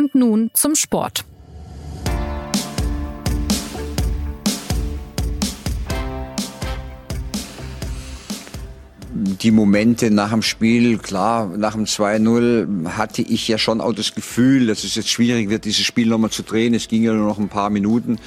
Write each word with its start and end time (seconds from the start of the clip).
Und 0.00 0.14
nun 0.14 0.50
zum 0.54 0.74
Sport. 0.76 1.26
die 9.12 9.50
Momente 9.50 10.10
nach 10.10 10.30
dem 10.30 10.40
Spiel, 10.40 10.96
klar, 10.96 11.46
nach 11.54 11.74
dem 11.74 11.84
2-0 11.84 12.88
hatte 12.96 13.20
ich 13.20 13.46
ja 13.46 13.58
schon 13.58 13.82
auch 13.82 13.92
das 13.92 14.14
Gefühl, 14.14 14.68
dass 14.68 14.84
es 14.84 14.94
jetzt 14.94 15.10
schwierig 15.10 15.50
wird, 15.50 15.66
dieses 15.66 15.84
Spiel 15.84 16.08
nochmal 16.08 16.30
zu 16.30 16.42
drehen. 16.42 16.72
Es 16.72 16.88
ging 16.88 17.02
ja 17.02 17.12
nur 17.12 17.26
noch 17.26 17.38
ein 17.38 17.50
paar 17.50 17.68
Minuten. 17.68 18.18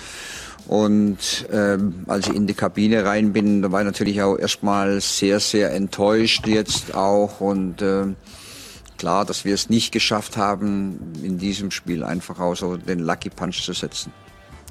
Und 0.68 1.48
ähm, 1.52 2.04
als 2.06 2.28
ich 2.28 2.36
in 2.36 2.46
die 2.46 2.54
Kabine 2.54 3.04
rein 3.06 3.34
bin, 3.34 3.64
da 3.64 3.72
war 3.72 3.82
ich 3.82 3.86
natürlich 3.86 4.22
auch 4.22 4.38
erstmal 4.38 5.02
sehr, 5.02 5.40
sehr 5.40 5.74
enttäuscht 5.74 6.46
jetzt 6.46 6.94
auch. 6.94 7.42
Und 7.42 7.82
äh, 7.82 8.06
klar, 8.98 9.26
dass 9.26 9.46
wir 9.46 9.54
es 9.54 9.70
nicht 9.70 9.92
geschafft 9.92 10.38
haben, 10.38 11.14
in 11.24 11.38
diesem 11.38 11.72
Spiel 11.72 12.04
einfach 12.04 12.40
auch 12.40 12.56
so 12.56 12.78
den 12.78 13.00
Lucky 13.00 13.30
Punch 13.30 13.64
zu 13.64 13.74
setzen. 13.74 14.12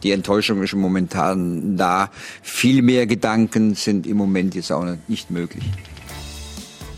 Die 0.03 0.11
Enttäuschung 0.11 0.63
ist 0.63 0.75
momentan 0.75 1.77
da. 1.77 2.11
Viel 2.43 2.83
mehr 2.83 3.07
Gedanken 3.07 3.75
sind 3.75 4.07
im 4.07 4.17
Moment 4.17 4.55
jetzt 4.55 4.73
auch 4.73 4.85
nicht 5.07 5.31
möglich. 5.31 5.65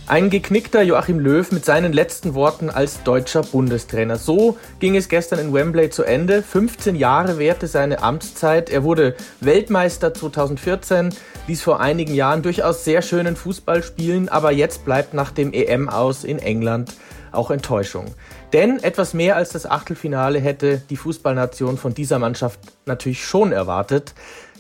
Ein 0.07 0.29
geknickter 0.29 0.83
Joachim 0.83 1.19
Löw 1.19 1.51
mit 1.51 1.65
seinen 1.65 1.95
letzten 1.95 2.35
Worten 2.35 2.69
als 2.69 3.03
deutscher 3.05 3.43
Bundestrainer. 3.43 4.17
So 4.17 4.59
ging 4.79 4.97
es 4.97 5.09
gestern 5.09 5.39
in 5.39 5.55
Wembley 5.55 5.89
zu 5.89 6.03
Ende. 6.03 6.43
15 6.43 6.95
Jahre 6.95 7.39
währte 7.39 7.67
seine 7.67 8.03
Amtszeit. 8.03 8.69
Er 8.69 8.85
wurde 8.85 9.17
Weltmeister 9.41 10.13
2014, 10.13 11.09
ließ 11.47 11.63
vor 11.63 11.81
einigen 11.81 12.15
Jahren 12.15 12.43
durchaus 12.43 12.85
sehr 12.85 13.01
schönen 13.01 13.35
Fußball 13.35 13.83
spielen, 13.83 14.29
aber 14.29 14.53
jetzt 14.53 14.85
bleibt 14.85 15.15
nach 15.15 15.31
dem 15.31 15.55
EM 15.55 15.89
aus 15.89 16.25
in 16.25 16.39
England 16.39 16.93
auch 17.33 17.51
Enttäuschung. 17.51 18.15
Denn 18.53 18.85
etwas 18.85 19.15
mehr 19.15 19.37
als 19.37 19.51
das 19.51 19.65
Achtelfinale 19.65 20.39
hätte 20.39 20.83
die 20.91 20.99
Fußballnation 20.99 21.79
von 21.79 21.95
dieser 21.95 22.19
Mannschaft 22.19 22.61
natürlich 22.85 23.25
schon 23.25 23.53
erwartet. 23.53 24.13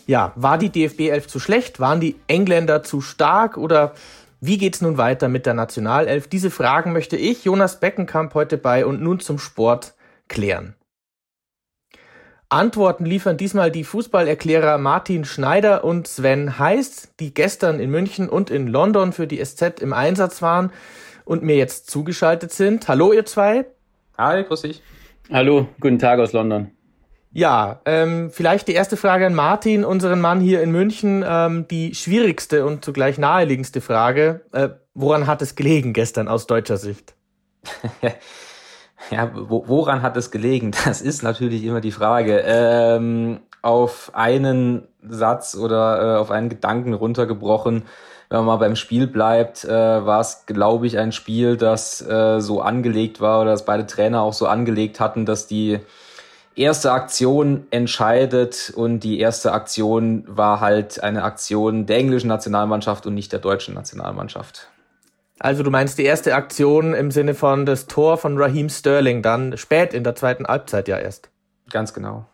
Ja, 0.06 0.32
war 0.36 0.56
die 0.56 0.70
DFB 0.70 1.10
11 1.10 1.28
zu 1.28 1.38
schlecht? 1.38 1.80
Waren 1.80 2.00
die 2.00 2.16
Engländer 2.28 2.82
zu 2.82 3.02
stark 3.02 3.56
oder 3.58 3.94
wie 4.46 4.58
geht's 4.58 4.82
nun 4.82 4.98
weiter 4.98 5.30
mit 5.30 5.46
der 5.46 5.54
Nationalelf? 5.54 6.28
Diese 6.28 6.50
Fragen 6.50 6.92
möchte 6.92 7.16
ich, 7.16 7.44
Jonas 7.44 7.80
Beckenkamp, 7.80 8.34
heute 8.34 8.58
bei 8.58 8.84
und 8.84 9.00
nun 9.00 9.18
zum 9.18 9.38
Sport 9.38 9.94
klären. 10.28 10.74
Antworten 12.50 13.06
liefern 13.06 13.38
diesmal 13.38 13.70
die 13.70 13.84
Fußballerklärer 13.84 14.76
Martin 14.76 15.24
Schneider 15.24 15.82
und 15.82 16.06
Sven 16.06 16.58
Heißt, 16.58 17.14
die 17.20 17.32
gestern 17.32 17.80
in 17.80 17.90
München 17.90 18.28
und 18.28 18.50
in 18.50 18.66
London 18.66 19.14
für 19.14 19.26
die 19.26 19.42
SZ 19.42 19.80
im 19.80 19.94
Einsatz 19.94 20.42
waren 20.42 20.70
und 21.24 21.42
mir 21.42 21.56
jetzt 21.56 21.90
zugeschaltet 21.90 22.52
sind. 22.52 22.86
Hallo 22.86 23.14
ihr 23.14 23.24
zwei. 23.24 23.64
Hi, 24.18 24.44
grüß 24.44 24.60
dich. 24.60 24.82
Hallo, 25.32 25.68
guten 25.80 25.98
Tag 25.98 26.20
aus 26.20 26.34
London. 26.34 26.73
Ja, 27.36 27.80
ähm, 27.84 28.30
vielleicht 28.30 28.68
die 28.68 28.74
erste 28.74 28.96
Frage 28.96 29.26
an 29.26 29.34
Martin, 29.34 29.84
unseren 29.84 30.20
Mann 30.20 30.40
hier 30.40 30.62
in 30.62 30.70
München. 30.70 31.24
Ähm, 31.26 31.66
die 31.68 31.92
schwierigste 31.92 32.64
und 32.64 32.84
zugleich 32.84 33.18
naheliegendste 33.18 33.80
Frage. 33.80 34.42
Äh, 34.52 34.68
woran 34.94 35.26
hat 35.26 35.42
es 35.42 35.56
gelegen 35.56 35.92
gestern 35.92 36.28
aus 36.28 36.46
deutscher 36.46 36.76
Sicht? 36.76 37.14
ja, 39.10 39.32
wo, 39.34 39.64
woran 39.66 40.02
hat 40.02 40.16
es 40.16 40.30
gelegen? 40.30 40.70
Das 40.84 41.00
ist 41.00 41.24
natürlich 41.24 41.64
immer 41.64 41.80
die 41.80 41.90
Frage. 41.90 42.40
Ähm, 42.46 43.40
auf 43.62 44.12
einen 44.14 44.86
Satz 45.02 45.56
oder 45.56 46.14
äh, 46.14 46.18
auf 46.18 46.30
einen 46.30 46.50
Gedanken 46.50 46.94
runtergebrochen, 46.94 47.82
wenn 48.28 48.38
man 48.38 48.46
mal 48.46 48.56
beim 48.58 48.76
Spiel 48.76 49.08
bleibt, 49.08 49.64
äh, 49.64 49.70
war 49.70 50.20
es, 50.20 50.46
glaube 50.46 50.86
ich, 50.86 50.98
ein 50.98 51.10
Spiel, 51.10 51.56
das 51.56 52.00
äh, 52.00 52.40
so 52.40 52.60
angelegt 52.60 53.20
war 53.20 53.40
oder 53.40 53.50
dass 53.50 53.64
beide 53.64 53.86
Trainer 53.86 54.22
auch 54.22 54.34
so 54.34 54.46
angelegt 54.46 55.00
hatten, 55.00 55.26
dass 55.26 55.48
die 55.48 55.80
erste 56.56 56.92
Aktion 56.92 57.66
entscheidet 57.70 58.72
und 58.74 59.00
die 59.00 59.18
erste 59.18 59.52
Aktion 59.52 60.24
war 60.26 60.60
halt 60.60 61.02
eine 61.02 61.24
Aktion 61.24 61.86
der 61.86 61.98
englischen 61.98 62.28
Nationalmannschaft 62.28 63.06
und 63.06 63.14
nicht 63.14 63.32
der 63.32 63.40
deutschen 63.40 63.74
Nationalmannschaft. 63.74 64.68
Also 65.40 65.62
du 65.62 65.70
meinst 65.70 65.98
die 65.98 66.04
erste 66.04 66.34
Aktion 66.34 66.94
im 66.94 67.10
Sinne 67.10 67.34
von 67.34 67.66
das 67.66 67.86
Tor 67.86 68.18
von 68.18 68.38
Raheem 68.38 68.68
Sterling, 68.68 69.20
dann 69.22 69.56
spät 69.56 69.92
in 69.92 70.04
der 70.04 70.14
zweiten 70.14 70.46
Halbzeit 70.46 70.86
ja 70.86 70.98
erst. 70.98 71.30
Ganz 71.70 71.92
genau. 71.92 72.26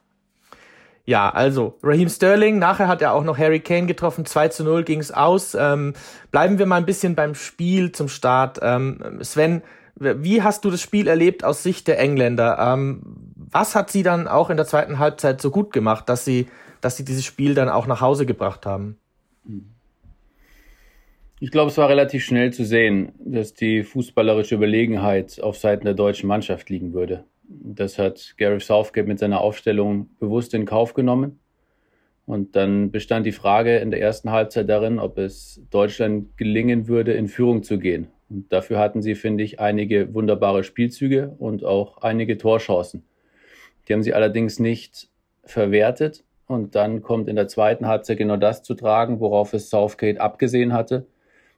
Ja, 1.06 1.30
also 1.30 1.78
Raheem 1.82 2.10
Sterling, 2.10 2.58
nachher 2.58 2.86
hat 2.86 3.00
er 3.00 3.14
auch 3.14 3.24
noch 3.24 3.38
Harry 3.38 3.60
Kane 3.60 3.86
getroffen, 3.86 4.26
2 4.26 4.48
zu 4.48 4.64
0 4.64 4.84
ging 4.84 5.00
es 5.00 5.10
aus. 5.10 5.56
Ähm, 5.58 5.94
bleiben 6.30 6.58
wir 6.58 6.66
mal 6.66 6.76
ein 6.76 6.86
bisschen 6.86 7.14
beim 7.14 7.34
Spiel 7.34 7.90
zum 7.90 8.08
Start. 8.08 8.58
Ähm, 8.62 9.18
Sven, 9.22 9.62
wie 9.96 10.42
hast 10.42 10.64
du 10.64 10.70
das 10.70 10.80
Spiel 10.80 11.08
erlebt 11.08 11.42
aus 11.42 11.62
Sicht 11.62 11.88
der 11.88 11.98
Engländer? 11.98 12.58
Ähm, 12.60 13.29
was 13.50 13.74
hat 13.74 13.90
sie 13.90 14.02
dann 14.02 14.28
auch 14.28 14.50
in 14.50 14.56
der 14.56 14.66
zweiten 14.66 14.98
Halbzeit 14.98 15.40
so 15.40 15.50
gut 15.50 15.72
gemacht, 15.72 16.08
dass 16.08 16.24
sie, 16.24 16.46
dass 16.80 16.96
sie 16.96 17.04
dieses 17.04 17.24
Spiel 17.24 17.54
dann 17.54 17.68
auch 17.68 17.86
nach 17.86 18.00
Hause 18.00 18.26
gebracht 18.26 18.66
haben? 18.66 18.98
Ich 21.40 21.50
glaube, 21.50 21.70
es 21.70 21.78
war 21.78 21.88
relativ 21.88 22.24
schnell 22.24 22.52
zu 22.52 22.64
sehen, 22.64 23.12
dass 23.18 23.54
die 23.54 23.82
fußballerische 23.82 24.54
Überlegenheit 24.54 25.40
auf 25.40 25.56
Seiten 25.56 25.86
der 25.86 25.94
deutschen 25.94 26.28
Mannschaft 26.28 26.68
liegen 26.68 26.92
würde. 26.92 27.24
Das 27.48 27.98
hat 27.98 28.34
Gareth 28.36 28.62
Southgate 28.62 29.08
mit 29.08 29.18
seiner 29.18 29.40
Aufstellung 29.40 30.10
bewusst 30.20 30.54
in 30.54 30.66
Kauf 30.66 30.94
genommen. 30.94 31.40
Und 32.26 32.54
dann 32.54 32.92
bestand 32.92 33.26
die 33.26 33.32
Frage 33.32 33.78
in 33.78 33.90
der 33.90 34.00
ersten 34.00 34.30
Halbzeit 34.30 34.68
darin, 34.68 35.00
ob 35.00 35.18
es 35.18 35.60
Deutschland 35.70 36.36
gelingen 36.36 36.86
würde, 36.86 37.12
in 37.12 37.26
Führung 37.26 37.64
zu 37.64 37.78
gehen. 37.78 38.08
Und 38.28 38.52
dafür 38.52 38.78
hatten 38.78 39.02
sie, 39.02 39.16
finde 39.16 39.42
ich, 39.42 39.58
einige 39.58 40.14
wunderbare 40.14 40.62
Spielzüge 40.62 41.34
und 41.38 41.64
auch 41.64 41.98
einige 42.02 42.38
Torchancen. 42.38 43.02
Die 43.90 43.94
haben 43.94 44.04
sie 44.04 44.14
allerdings 44.14 44.60
nicht 44.60 45.08
verwertet. 45.42 46.22
Und 46.46 46.76
dann 46.76 47.02
kommt 47.02 47.28
in 47.28 47.34
der 47.34 47.48
zweiten 47.48 47.88
Halbzeit 47.88 48.18
genau 48.18 48.36
das 48.36 48.62
zu 48.62 48.74
tragen, 48.74 49.18
worauf 49.18 49.52
es 49.52 49.68
Southgate 49.68 50.20
abgesehen 50.20 50.72
hatte. 50.72 51.08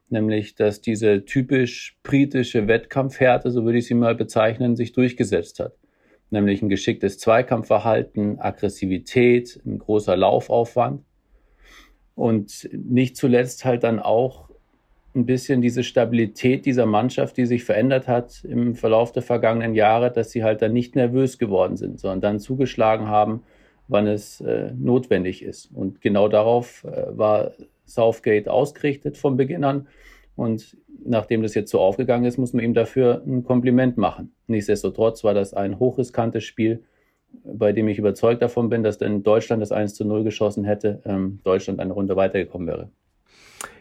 Nämlich, 0.09 0.55
dass 0.55 0.81
diese 0.81 1.27
typisch 1.27 1.99
britische 2.03 2.69
Wettkampfhärte, 2.69 3.51
so 3.51 3.67
würde 3.67 3.77
ich 3.77 3.87
sie 3.87 3.93
mal 3.93 4.15
bezeichnen, 4.15 4.77
sich 4.77 4.93
durchgesetzt 4.93 5.61
hat. 5.61 5.77
Nämlich 6.31 6.63
ein 6.63 6.71
geschicktes 6.71 7.19
Zweikampfverhalten, 7.19 8.41
Aggressivität, 8.41 9.61
ein 9.67 9.79
großer 9.79 10.17
Laufaufwand. 10.17 11.05
Und 12.15 12.67
nicht 12.73 13.19
zuletzt 13.19 13.67
halt 13.67 13.85
dann 13.85 13.99
auch 13.99 14.49
ein 15.15 15.27
bisschen 15.27 15.61
diese 15.61 15.85
Stabilität 15.85 16.65
dieser 16.65 16.87
Mannschaft, 16.87 17.37
die 17.37 17.47
sich 17.47 17.65
verändert 17.65 18.09
hat 18.09 18.45
im 18.45 18.75
Verlauf 18.75 19.13
der 19.13 19.23
vergangenen 19.23 19.75
Jahre, 19.75 20.11
dass 20.11 20.31
sie 20.31 20.43
halt 20.43 20.63
dann 20.63 20.73
nicht 20.73 20.97
nervös 20.97 21.39
geworden 21.39 21.77
sind, 21.77 22.01
sondern 22.01 22.21
dann 22.21 22.41
zugeschlagen 22.41 23.09
haben, 23.09 23.43
wann 23.89 24.07
es 24.07 24.41
äh, 24.41 24.73
notwendig 24.75 25.43
ist. 25.43 25.71
Und 25.75 26.01
genau 26.01 26.29
darauf 26.29 26.85
äh, 26.85 27.17
war 27.17 27.53
Southgate 27.85 28.49
ausgerichtet 28.49 29.19
von 29.19 29.37
Beginn 29.37 29.65
an. 29.65 29.87
Und 30.35 30.79
nachdem 31.05 31.43
das 31.43 31.55
jetzt 31.55 31.71
so 31.71 31.81
aufgegangen 31.81 32.25
ist, 32.25 32.39
muss 32.39 32.55
man 32.55 32.65
ihm 32.65 32.73
dafür 32.73 33.23
ein 33.27 33.45
Kompliment 33.45 33.99
machen. 33.99 34.33
Nichtsdestotrotz 34.47 35.25
war 35.25 35.35
das 35.35 35.53
ein 35.53 35.79
hochriskantes 35.79 36.45
Spiel, 36.45 36.85
bei 37.45 37.73
dem 37.73 37.89
ich 37.89 37.99
überzeugt 37.99 38.41
davon 38.41 38.71
bin, 38.71 38.83
dass 38.83 39.01
wenn 39.01 39.23
Deutschland 39.23 39.61
das 39.61 39.73
1 39.73 39.95
zu 39.95 40.07
0 40.07 40.25
geschossen 40.25 40.65
hätte, 40.65 41.03
ähm, 41.05 41.41
Deutschland 41.45 41.81
eine 41.81 41.93
Runde 41.93 42.17
weitergekommen 42.17 42.67
wäre. 42.67 42.91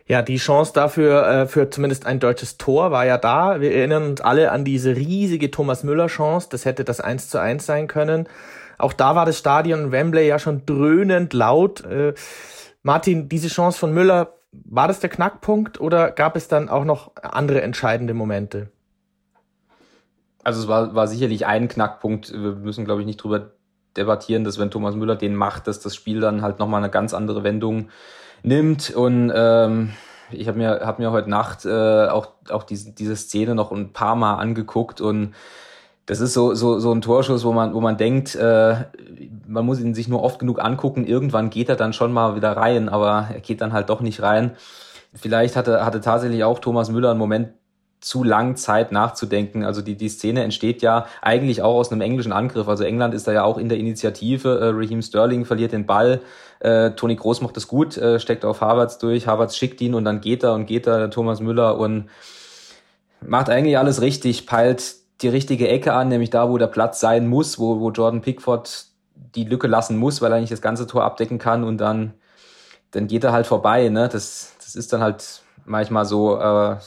Ja, 0.08 0.22
die 0.22 0.38
Chance 0.38 0.74
dafür, 0.74 1.28
äh, 1.28 1.48
für 1.48 1.70
zumindest 1.70 2.06
ein 2.06 2.20
deutsches 2.20 2.58
Tor 2.58 2.92
war 2.92 3.06
ja 3.06 3.18
da. 3.18 3.62
Wir 3.62 3.74
erinnern 3.74 4.04
uns 4.12 4.22
alle 4.22 4.52
an 4.52 4.66
diese 4.66 4.96
riesige 4.96 5.52
Thomas 5.52 5.84
Müller-Chance. 5.84 6.50
Das 6.52 6.66
hätte 6.66 6.84
das 6.84 7.00
1 7.00 7.30
zu 7.30 7.40
1 7.40 7.66
sein 7.66 7.88
können. 7.88 8.28
Auch 8.78 8.94
da 8.94 9.16
war 9.16 9.26
das 9.26 9.38
Stadion 9.38 9.92
Wembley 9.92 10.28
ja 10.28 10.40
schon 10.40 10.66
dröhnend 10.66 11.34
laut. 11.34 11.86
Äh, 11.86 12.14
Martin, 12.84 13.30
diese 13.30 13.48
Chance 13.48 13.78
von 13.78 13.94
Müller, 13.94 14.34
war 14.52 14.88
das 14.88 15.00
der 15.00 15.10
Knackpunkt 15.10 15.80
oder 15.80 16.12
gab 16.12 16.36
es 16.36 16.48
dann 16.48 16.68
auch 16.68 16.84
noch 16.84 17.12
andere 17.16 17.62
entscheidende 17.62 18.14
Momente? 18.14 18.70
Also 20.44 20.62
es 20.62 20.68
war, 20.68 20.96
war 20.96 21.08
sicherlich 21.08 21.46
ein 21.46 21.68
Knackpunkt. 21.68 22.34
Wir 22.34 22.56
müssen, 22.56 22.86
glaube 22.86 23.02
ich, 23.02 23.06
nicht 23.06 23.24
drüber 23.24 23.52
debattieren, 23.96 24.44
dass 24.44 24.58
wenn 24.58 24.72
Thomas 24.72 24.96
Müller 24.96 25.16
den 25.16 25.36
macht, 25.36 25.68
dass 25.68 25.80
das 25.80 25.96
Spiel 25.96 26.20
dann 26.20 26.42
halt 26.42 26.60
nochmal 26.60 26.82
eine 26.82 26.92
ganz 26.92 27.14
andere 27.14 27.44
Wendung 27.44 27.90
nimmt. 28.44 28.90
Und 28.92 29.32
ähm, 29.34 29.94
ich 30.32 30.48
habe 30.48 30.58
mir, 30.58 30.82
hab 30.84 31.00
mir 31.00 31.12
heute 31.12 31.30
Nacht 31.30 31.66
äh, 31.66 32.08
auch, 32.08 32.30
auch 32.50 32.64
diese, 32.64 32.92
diese 32.92 33.16
Szene 33.16 33.56
noch 33.56 33.72
ein 33.72 33.94
paar 33.94 34.16
Mal 34.16 34.36
angeguckt 34.36 35.02
und 35.02 35.34
das 36.08 36.20
ist 36.20 36.34
so, 36.34 36.54
so, 36.56 36.80
so 36.80 36.92
ein 36.92 37.02
Torschuss, 37.02 37.46
wo 37.46 37.54
man, 37.54 37.74
wo 37.74 37.80
man 37.80 37.98
denkt, 37.98 38.36
äh, 38.36 38.76
man 39.48 39.66
muss 39.66 39.80
ihn 39.80 39.94
sich 39.94 40.08
nur 40.08 40.24
oft 40.24 40.40
genug 40.40 40.62
angucken, 40.62 41.06
irgendwann 41.06 41.50
geht 41.50 41.70
er 41.70 41.76
dann 41.76 41.94
schon 41.94 42.12
mal 42.12 42.36
wieder 42.36 42.58
rein, 42.58 42.90
aber 42.90 43.28
er 43.34 43.40
geht 43.40 43.62
dann 43.62 43.72
halt 43.72 43.90
doch 43.90 44.02
nicht 44.02 44.22
rein. 44.22 44.52
Vielleicht 45.14 45.56
hatte, 45.56 45.86
hatte 45.86 46.02
tatsächlich 46.02 46.44
auch 46.44 46.60
Thomas 46.60 46.90
Müller 46.90 47.12
einen 47.12 47.20
Moment 47.20 47.50
zu 48.02 48.24
lang 48.24 48.56
Zeit 48.56 48.92
nachzudenken. 48.92 49.64
Also 49.64 49.82
die, 49.82 49.96
die 49.96 50.10
Szene 50.10 50.44
entsteht 50.44 50.82
ja 50.82 51.06
eigentlich 51.22 51.62
auch 51.62 51.76
aus 51.76 51.92
einem 51.92 52.02
englischen 52.02 52.34
Angriff. 52.34 52.68
Also 52.68 52.84
England 52.84 53.14
ist 53.14 53.28
da 53.28 53.32
ja 53.32 53.44
auch 53.44 53.60
in 53.60 53.70
der 53.70 53.78
Initiative. 53.78 54.60
Äh, 54.60 54.70
Raheem 54.70 55.04
Sterling 55.04 55.46
verliert 55.46 55.72
den 55.72 55.86
Ball. 55.86 56.20
Äh, 56.60 56.92
Toni 56.92 57.16
Groß 57.16 57.42
macht 57.42 57.56
das 57.56 57.68
gut, 57.68 57.98
äh, 57.98 58.20
steckt 58.20 58.44
auf 58.44 58.62
Harvards 58.62 58.98
durch. 58.98 59.28
Harvards 59.28 59.56
schickt 59.56 59.80
ihn 59.82 59.94
und 59.94 60.04
dann 60.04 60.20
geht 60.20 60.44
er 60.44 60.54
und 60.54 60.66
geht 60.66 60.88
er 60.88 61.12
Thomas 61.12 61.40
Müller 61.42 61.78
und 61.78 62.10
macht 63.22 63.50
eigentlich 63.52 63.78
alles 63.78 64.02
richtig, 64.02 64.48
peilt 64.48 64.96
die 65.22 65.28
richtige 65.28 65.68
Ecke 65.68 65.94
an, 65.94 66.10
nämlich 66.10 66.32
da, 66.32 66.50
wo 66.50 66.58
der 66.58 66.68
Platz 66.68 67.00
sein 67.00 67.28
muss, 67.28 67.60
wo, 67.60 67.80
wo 67.80 67.92
Jordan 67.92 68.22
Pickford 68.22 68.86
die 69.36 69.44
Lücke 69.44 69.68
lassen 69.68 69.98
muss, 69.98 70.24
weil 70.24 70.32
er 70.32 70.40
nicht 70.40 70.52
das 70.52 70.64
ganze 70.64 70.88
Tor 70.88 71.04
abdecken 71.04 71.38
kann 71.38 71.64
und 71.64 71.78
dann, 71.78 72.16
dann 72.90 73.06
geht 73.06 73.24
er 73.24 73.32
halt 73.32 73.46
vorbei. 73.46 73.90
Ne? 73.90 74.10
Das, 74.12 74.56
das 74.58 74.76
ist 74.76 74.92
dann 74.92 75.02
halt 75.02 75.44
manchmal 75.66 76.06
so, 76.06 76.40
äh, 76.40 76.78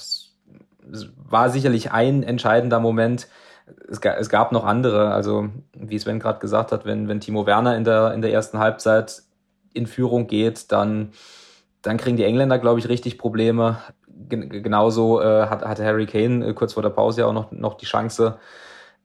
war 1.17 1.51
sicherlich 1.51 1.93
ein 1.93 2.23
entscheidender 2.23 2.81
Moment. 2.81 3.29
Es, 3.89 3.99
es 3.99 4.29
gab 4.29 4.53
noch 4.53 4.65
andere, 4.65 5.13
also 5.13 5.49
wie 5.77 5.99
Sven 5.99 6.21
gerade 6.21 6.39
gesagt 6.39 6.73
hat, 6.73 6.85
wenn, 6.85 7.09
wenn 7.09 7.21
Timo 7.21 7.47
Werner 7.47 7.77
in 7.77 7.85
der, 7.85 8.13
in 8.13 8.23
der 8.23 8.33
ersten 8.33 8.59
Halbzeit 8.59 9.23
in 9.73 9.87
Führung 9.87 10.27
geht, 10.27 10.71
dann, 10.73 11.13
dann 11.83 11.97
kriegen 11.97 12.17
die 12.17 12.25
Engländer, 12.25 12.59
glaube 12.59 12.79
ich, 12.79 12.89
richtig 12.89 13.19
Probleme. 13.19 13.79
Genauso 14.29 15.21
äh, 15.21 15.47
hat, 15.47 15.65
hatte 15.65 15.85
Harry 15.85 16.07
Kane 16.07 16.47
äh, 16.47 16.55
kurz 16.55 16.75
vor 16.75 16.83
der 16.83 16.91
Pause 16.91 17.23
ja 17.23 17.27
auch 17.27 17.33
noch, 17.33 17.51
noch 17.51 17.75
die 17.75 17.87
Chance. 17.87 18.39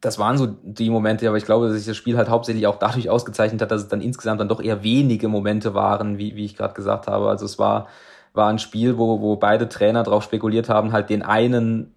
Das 0.01 0.17
waren 0.17 0.37
so 0.37 0.47
die 0.47 0.89
Momente, 0.89 1.27
aber 1.27 1.37
ich 1.37 1.45
glaube, 1.45 1.67
dass 1.67 1.75
sich 1.75 1.85
das 1.85 1.97
Spiel 1.97 2.15
halt 2.15 2.29
hauptsächlich 2.29 2.67
auch 2.67 2.79
dadurch 2.79 3.09
ausgezeichnet 3.09 3.61
hat, 3.61 3.71
dass 3.71 3.81
es 3.81 3.87
dann 3.89 4.01
insgesamt 4.01 4.39
dann 4.39 4.47
doch 4.47 4.61
eher 4.61 4.83
wenige 4.83 5.27
Momente 5.27 5.73
waren, 5.73 6.17
wie, 6.17 6.35
wie 6.35 6.45
ich 6.45 6.55
gerade 6.55 6.73
gesagt 6.73 7.07
habe. 7.07 7.27
Also 7.27 7.45
es 7.45 7.59
war, 7.59 7.87
war 8.33 8.49
ein 8.49 8.59
Spiel, 8.59 8.97
wo, 8.97 9.21
wo 9.21 9.35
beide 9.35 9.69
Trainer 9.69 10.03
darauf 10.03 10.23
spekuliert 10.23 10.69
haben, 10.69 10.91
halt 10.91 11.09
den 11.09 11.21
einen 11.21 11.93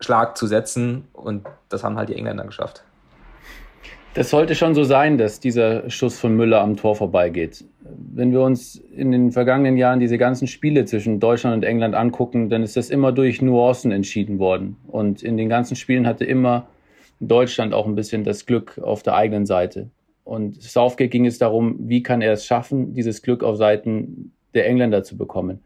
Schlag 0.00 0.36
zu 0.36 0.46
setzen 0.46 1.08
und 1.12 1.46
das 1.68 1.84
haben 1.84 1.96
halt 1.96 2.08
die 2.08 2.14
Engländer 2.14 2.44
geschafft. 2.44 2.84
Das 4.14 4.30
sollte 4.30 4.56
schon 4.56 4.74
so 4.74 4.82
sein, 4.82 5.18
dass 5.18 5.38
dieser 5.38 5.88
Schuss 5.88 6.18
von 6.18 6.34
Müller 6.34 6.60
am 6.62 6.76
Tor 6.76 6.96
vorbeigeht. 6.96 7.64
Wenn 7.80 8.32
wir 8.32 8.40
uns 8.40 8.74
in 8.74 9.12
den 9.12 9.30
vergangenen 9.30 9.76
Jahren 9.76 10.00
diese 10.00 10.18
ganzen 10.18 10.48
Spiele 10.48 10.84
zwischen 10.84 11.20
Deutschland 11.20 11.54
und 11.54 11.62
England 11.62 11.94
angucken, 11.94 12.48
dann 12.48 12.64
ist 12.64 12.76
das 12.76 12.90
immer 12.90 13.12
durch 13.12 13.40
Nuancen 13.40 13.92
entschieden 13.92 14.40
worden. 14.40 14.76
Und 14.88 15.22
in 15.22 15.36
den 15.36 15.48
ganzen 15.48 15.76
Spielen 15.76 16.08
hatte 16.08 16.24
immer 16.24 16.66
Deutschland 17.20 17.72
auch 17.72 17.86
ein 17.86 17.94
bisschen 17.94 18.24
das 18.24 18.46
Glück 18.46 18.80
auf 18.82 19.04
der 19.04 19.14
eigenen 19.14 19.46
Seite. 19.46 19.90
Und 20.24 20.60
Southgate 20.60 21.10
ging 21.10 21.26
es 21.26 21.38
darum, 21.38 21.76
wie 21.78 22.02
kann 22.02 22.20
er 22.20 22.32
es 22.32 22.44
schaffen, 22.44 22.94
dieses 22.94 23.22
Glück 23.22 23.44
auf 23.44 23.56
Seiten 23.56 24.32
der 24.54 24.66
Engländer 24.66 25.02
zu 25.02 25.16
bekommen. 25.16 25.60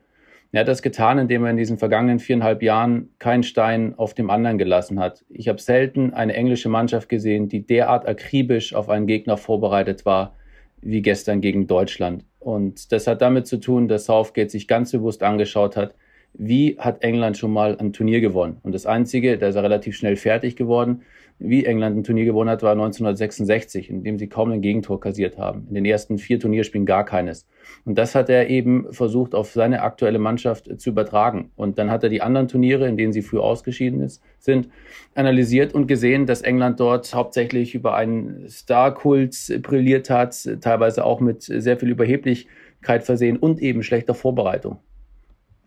Er 0.55 0.61
hat 0.61 0.69
das 0.69 0.83
getan, 0.83 1.19
indem 1.19 1.45
er 1.45 1.51
in 1.51 1.57
diesen 1.57 1.79
vergangenen 1.79 2.21
viereinhalb 2.21 2.63
Jahren 2.63 3.09
keinen 3.19 3.43
Stein 3.43 3.95
auf 3.97 4.15
dem 4.15 4.31
anderen 4.31 4.57
gelassen 4.57 5.01
hat. 5.01 5.25
Ich 5.29 5.49
habe 5.49 5.61
selten 5.61 6.15
eine 6.15 6.35
englische 6.35 6.69
Mannschaft 6.69 7.09
gesehen, 7.09 7.49
die 7.49 7.67
derart 7.67 8.07
akribisch 8.07 8.73
auf 8.73 8.89
einen 8.89 9.09
Gegner 9.09 9.37
vorbereitet 9.37 10.07
war, 10.07 10.37
wie 10.81 11.03
gestern 11.03 11.41
gegen 11.41 11.67
Deutschland. 11.67 12.25
Und 12.39 12.93
das 12.93 13.09
hat 13.09 13.21
damit 13.21 13.49
zu 13.49 13.59
tun, 13.59 13.89
dass 13.89 14.05
Southgate 14.05 14.51
sich 14.51 14.69
ganz 14.69 14.93
bewusst 14.93 15.25
angeschaut 15.25 15.77
hat, 15.77 15.97
wie 16.35 16.77
hat 16.79 17.03
England 17.03 17.37
schon 17.37 17.53
mal 17.53 17.77
ein 17.79 17.93
Turnier 17.93 18.21
gewonnen. 18.21 18.59
Und 18.63 18.77
das 18.77 18.87
Einzige, 18.87 19.39
da 19.39 19.49
ist 19.49 19.57
er 19.57 19.65
relativ 19.65 19.97
schnell 19.97 20.15
fertig 20.15 20.55
geworden, 20.55 21.03
wie 21.49 21.65
England 21.65 21.97
ein 21.97 22.05
Turnier 22.05 22.25
gewonnen 22.25 22.51
hat, 22.51 22.63
war 22.63 22.73
1966, 22.73 23.91
in 23.91 24.03
dem 24.03 24.19
sie 24.19 24.29
kaum 24.29 24.51
ein 24.51 24.61
Gegentor 24.61 25.01
kassiert 25.01 25.39
haben. 25.39 25.67
In 25.69 25.75
den 25.75 25.85
ersten 25.85 26.19
vier 26.19 26.41
Turnierspielen 26.41 26.87
gar 26.87 27.05
keines. 27.05 27.47
Und 27.85 27.99
das 27.99 28.15
hat 28.15 28.29
er 28.29 28.49
eben 28.49 28.93
versucht, 28.93 29.35
auf 29.35 29.53
seine 29.53 29.83
aktuelle 29.83 30.19
Mannschaft 30.19 30.81
zu 30.81 30.91
übertragen. 30.91 31.51
Und 31.57 31.79
dann 31.79 31.91
hat 31.91 32.03
er 32.03 32.09
die 32.09 32.23
anderen 32.23 32.49
Turniere, 32.49 32.89
in 32.89 32.97
denen 32.97 33.13
sie 33.13 33.23
früh 33.23 33.39
ausgeschieden 33.39 34.01
ist, 34.01 34.23
sind, 34.39 34.69
analysiert 35.15 35.75
und 35.75 35.87
gesehen, 35.87 36.27
dass 36.27 36.43
England 36.43 36.81
dort 36.81 37.15
hauptsächlich 37.15 37.75
über 37.75 37.95
einen 37.95 38.49
Star-Kult 38.49 39.63
brilliert 39.63 40.11
hat, 40.11 40.49
teilweise 40.61 41.05
auch 41.05 41.21
mit 41.21 41.43
sehr 41.43 41.77
viel 41.77 41.91
Überheblichkeit 41.91 43.05
versehen 43.05 43.37
und 43.37 43.61
eben 43.61 43.83
schlechter 43.83 44.15
Vorbereitung. 44.15 44.79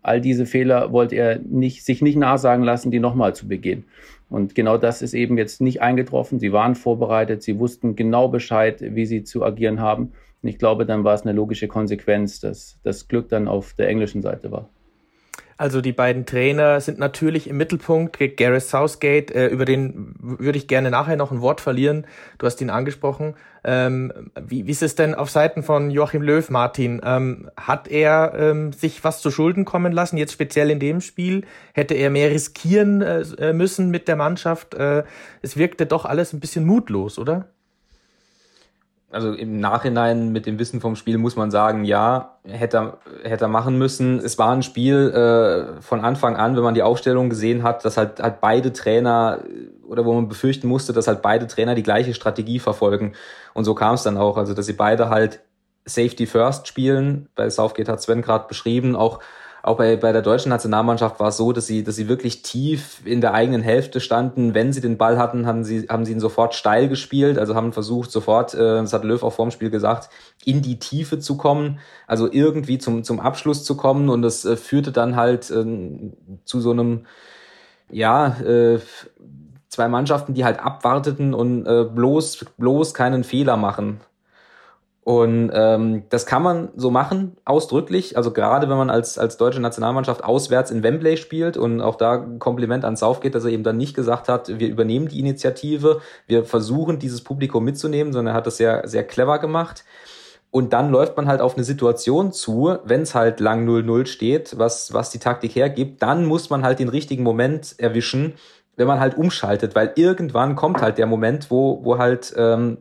All 0.02 0.20
diese 0.20 0.46
Fehler 0.46 0.92
wollte 0.92 1.16
er 1.16 1.38
nicht, 1.38 1.84
sich 1.84 2.02
nicht 2.02 2.16
nachsagen 2.16 2.64
lassen, 2.64 2.90
die 2.90 3.00
nochmal 3.00 3.34
zu 3.34 3.48
begehen. 3.48 3.84
Und 4.30 4.54
genau 4.54 4.76
das 4.76 5.02
ist 5.02 5.14
eben 5.14 5.38
jetzt 5.38 5.60
nicht 5.60 5.80
eingetroffen. 5.80 6.38
Sie 6.38 6.52
waren 6.52 6.74
vorbereitet, 6.74 7.42
sie 7.42 7.58
wussten 7.58 7.96
genau 7.96 8.28
Bescheid, 8.28 8.78
wie 8.80 9.06
sie 9.06 9.24
zu 9.24 9.44
agieren 9.44 9.80
haben. 9.80 10.12
Und 10.42 10.48
ich 10.48 10.58
glaube, 10.58 10.86
dann 10.86 11.04
war 11.04 11.14
es 11.14 11.22
eine 11.22 11.32
logische 11.32 11.68
Konsequenz, 11.68 12.40
dass 12.40 12.78
das 12.82 13.08
Glück 13.08 13.28
dann 13.28 13.48
auf 13.48 13.72
der 13.74 13.88
englischen 13.88 14.22
Seite 14.22 14.50
war. 14.52 14.68
Also 15.58 15.80
die 15.80 15.92
beiden 15.92 16.24
Trainer 16.24 16.80
sind 16.80 17.00
natürlich 17.00 17.48
im 17.48 17.56
Mittelpunkt. 17.56 18.16
Gareth 18.36 18.62
Southgate, 18.62 19.32
äh, 19.32 19.48
über 19.48 19.64
den 19.64 20.14
würde 20.20 20.56
ich 20.56 20.68
gerne 20.68 20.88
nachher 20.88 21.16
noch 21.16 21.32
ein 21.32 21.40
Wort 21.40 21.60
verlieren. 21.60 22.06
Du 22.38 22.46
hast 22.46 22.60
ihn 22.60 22.70
angesprochen. 22.70 23.34
Ähm, 23.64 24.12
wie, 24.40 24.68
wie 24.68 24.70
ist 24.70 24.84
es 24.84 24.94
denn 24.94 25.16
auf 25.16 25.30
Seiten 25.30 25.64
von 25.64 25.90
Joachim 25.90 26.22
Löw, 26.22 26.48
Martin? 26.48 27.00
Ähm, 27.04 27.50
hat 27.56 27.88
er 27.88 28.34
ähm, 28.38 28.72
sich 28.72 29.02
was 29.02 29.20
zu 29.20 29.32
Schulden 29.32 29.64
kommen 29.64 29.92
lassen, 29.92 30.16
jetzt 30.16 30.32
speziell 30.32 30.70
in 30.70 30.78
dem 30.78 31.00
Spiel? 31.00 31.44
Hätte 31.74 31.94
er 31.94 32.10
mehr 32.10 32.30
riskieren 32.30 33.02
äh, 33.02 33.52
müssen 33.52 33.90
mit 33.90 34.06
der 34.06 34.14
Mannschaft? 34.14 34.74
Äh, 34.74 35.02
es 35.42 35.56
wirkte 35.56 35.86
doch 35.86 36.04
alles 36.04 36.32
ein 36.32 36.38
bisschen 36.38 36.66
mutlos, 36.66 37.18
oder? 37.18 37.48
Also 39.10 39.32
im 39.32 39.58
Nachhinein 39.58 40.32
mit 40.32 40.44
dem 40.44 40.58
Wissen 40.58 40.80
vom 40.80 40.94
Spiel 40.94 41.16
muss 41.16 41.34
man 41.34 41.50
sagen, 41.50 41.84
ja, 41.84 42.38
hätte 42.44 42.98
hätte 43.22 43.46
er 43.46 43.48
machen 43.48 43.78
müssen. 43.78 44.18
Es 44.18 44.38
war 44.38 44.52
ein 44.52 44.62
Spiel 44.62 45.10
äh, 45.10 45.80
von 45.80 46.00
Anfang 46.04 46.36
an, 46.36 46.56
wenn 46.56 46.62
man 46.62 46.74
die 46.74 46.82
Aufstellung 46.82 47.30
gesehen 47.30 47.62
hat, 47.62 47.84
dass 47.84 47.96
halt, 47.96 48.20
halt 48.20 48.40
beide 48.40 48.72
Trainer 48.72 49.40
oder 49.86 50.04
wo 50.04 50.12
man 50.12 50.28
befürchten 50.28 50.68
musste, 50.68 50.92
dass 50.92 51.08
halt 51.08 51.22
beide 51.22 51.46
Trainer 51.46 51.74
die 51.74 51.82
gleiche 51.82 52.12
Strategie 52.12 52.58
verfolgen. 52.58 53.14
Und 53.54 53.64
so 53.64 53.74
kam 53.74 53.94
es 53.94 54.02
dann 54.02 54.18
auch, 54.18 54.36
also 54.36 54.52
dass 54.52 54.66
sie 54.66 54.74
beide 54.74 55.08
halt 55.08 55.40
Safety 55.86 56.26
First 56.26 56.68
spielen. 56.68 57.28
Bei 57.34 57.48
Southgate 57.48 57.88
hat 57.88 58.02
Sven 58.02 58.20
gerade 58.20 58.46
beschrieben, 58.46 58.94
auch 58.94 59.20
auch 59.68 59.76
bei, 59.76 59.96
bei 59.96 60.12
der 60.12 60.22
deutschen 60.22 60.48
Nationalmannschaft 60.48 61.20
war 61.20 61.28
es 61.28 61.36
so, 61.36 61.52
dass 61.52 61.66
sie, 61.66 61.84
dass 61.84 61.94
sie 61.94 62.08
wirklich 62.08 62.42
tief 62.42 63.02
in 63.04 63.20
der 63.20 63.34
eigenen 63.34 63.60
Hälfte 63.60 64.00
standen. 64.00 64.54
Wenn 64.54 64.72
sie 64.72 64.80
den 64.80 64.96
Ball 64.96 65.18
hatten, 65.18 65.46
haben 65.46 65.62
sie, 65.62 65.86
haben 65.88 66.04
sie 66.04 66.12
ihn 66.12 66.20
sofort 66.20 66.54
steil 66.54 66.88
gespielt, 66.88 67.38
also 67.38 67.54
haben 67.54 67.72
versucht, 67.72 68.10
sofort, 68.10 68.54
äh, 68.54 68.58
das 68.58 68.92
hat 68.92 69.04
Löw 69.04 69.22
auch 69.22 69.32
vorm 69.32 69.50
Spiel 69.50 69.70
gesagt, 69.70 70.08
in 70.44 70.62
die 70.62 70.78
Tiefe 70.78 71.18
zu 71.18 71.36
kommen, 71.36 71.80
also 72.06 72.30
irgendwie 72.30 72.78
zum, 72.78 73.04
zum 73.04 73.20
Abschluss 73.20 73.64
zu 73.64 73.76
kommen. 73.76 74.08
Und 74.08 74.22
das 74.22 74.44
äh, 74.44 74.56
führte 74.56 74.90
dann 74.90 75.16
halt 75.16 75.50
äh, 75.50 75.64
zu 76.44 76.60
so 76.60 76.70
einem, 76.70 77.06
ja, 77.90 78.40
äh, 78.40 78.80
zwei 79.68 79.88
Mannschaften, 79.88 80.34
die 80.34 80.44
halt 80.44 80.60
abwarteten 80.60 81.34
und 81.34 81.66
äh, 81.66 81.84
bloß, 81.84 82.46
bloß 82.56 82.94
keinen 82.94 83.22
Fehler 83.22 83.56
machen. 83.56 84.00
Und 85.08 85.50
ähm, 85.54 86.02
das 86.10 86.26
kann 86.26 86.42
man 86.42 86.68
so 86.76 86.90
machen, 86.90 87.38
ausdrücklich. 87.46 88.18
Also 88.18 88.30
gerade 88.30 88.68
wenn 88.68 88.76
man 88.76 88.90
als, 88.90 89.16
als 89.16 89.38
deutsche 89.38 89.58
Nationalmannschaft 89.58 90.22
auswärts 90.22 90.70
in 90.70 90.82
Wembley 90.82 91.16
spielt 91.16 91.56
und 91.56 91.80
auch 91.80 91.96
da 91.96 92.18
Kompliment 92.38 92.84
an 92.84 92.94
Southgate, 92.94 93.34
dass 93.34 93.46
er 93.46 93.50
eben 93.50 93.62
dann 93.62 93.78
nicht 93.78 93.96
gesagt 93.96 94.28
hat, 94.28 94.58
wir 94.58 94.68
übernehmen 94.68 95.08
die 95.08 95.18
Initiative, 95.18 96.02
wir 96.26 96.44
versuchen 96.44 96.98
dieses 96.98 97.24
Publikum 97.24 97.64
mitzunehmen, 97.64 98.12
sondern 98.12 98.34
er 98.34 98.36
hat 98.36 98.46
das 98.46 98.58
sehr, 98.58 98.86
sehr 98.86 99.02
clever 99.02 99.38
gemacht. 99.38 99.82
Und 100.50 100.74
dann 100.74 100.90
läuft 100.90 101.16
man 101.16 101.26
halt 101.26 101.40
auf 101.40 101.54
eine 101.54 101.64
Situation 101.64 102.30
zu, 102.30 102.76
wenn 102.84 103.00
es 103.00 103.14
halt 103.14 103.40
lang 103.40 103.66
0-0 103.66 104.04
steht, 104.04 104.58
was, 104.58 104.92
was 104.92 105.08
die 105.08 105.20
Taktik 105.20 105.54
hergibt, 105.54 106.02
dann 106.02 106.26
muss 106.26 106.50
man 106.50 106.64
halt 106.64 106.80
den 106.80 106.90
richtigen 106.90 107.22
Moment 107.22 107.76
erwischen, 107.78 108.34
wenn 108.76 108.86
man 108.86 109.00
halt 109.00 109.16
umschaltet, 109.16 109.74
weil 109.74 109.90
irgendwann 109.96 110.54
kommt 110.54 110.82
halt 110.82 110.98
der 110.98 111.06
Moment, 111.06 111.50
wo, 111.50 111.82
wo 111.82 111.96
halt 111.96 112.34
ähm, 112.36 112.76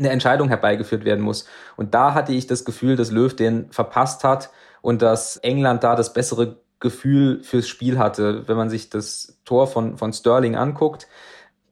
eine 0.00 0.10
Entscheidung 0.10 0.48
herbeigeführt 0.48 1.04
werden 1.04 1.20
muss. 1.20 1.46
Und 1.76 1.94
da 1.94 2.14
hatte 2.14 2.32
ich 2.32 2.46
das 2.46 2.64
Gefühl, 2.64 2.96
dass 2.96 3.12
Löw 3.12 3.34
den 3.34 3.70
verpasst 3.70 4.24
hat 4.24 4.50
und 4.82 5.02
dass 5.02 5.36
England 5.36 5.84
da 5.84 5.94
das 5.94 6.12
bessere 6.12 6.56
Gefühl 6.80 7.42
fürs 7.42 7.68
Spiel 7.68 7.98
hatte. 7.98 8.48
Wenn 8.48 8.56
man 8.56 8.70
sich 8.70 8.90
das 8.90 9.38
Tor 9.44 9.66
von, 9.66 9.98
von 9.98 10.12
Sterling 10.12 10.56
anguckt, 10.56 11.06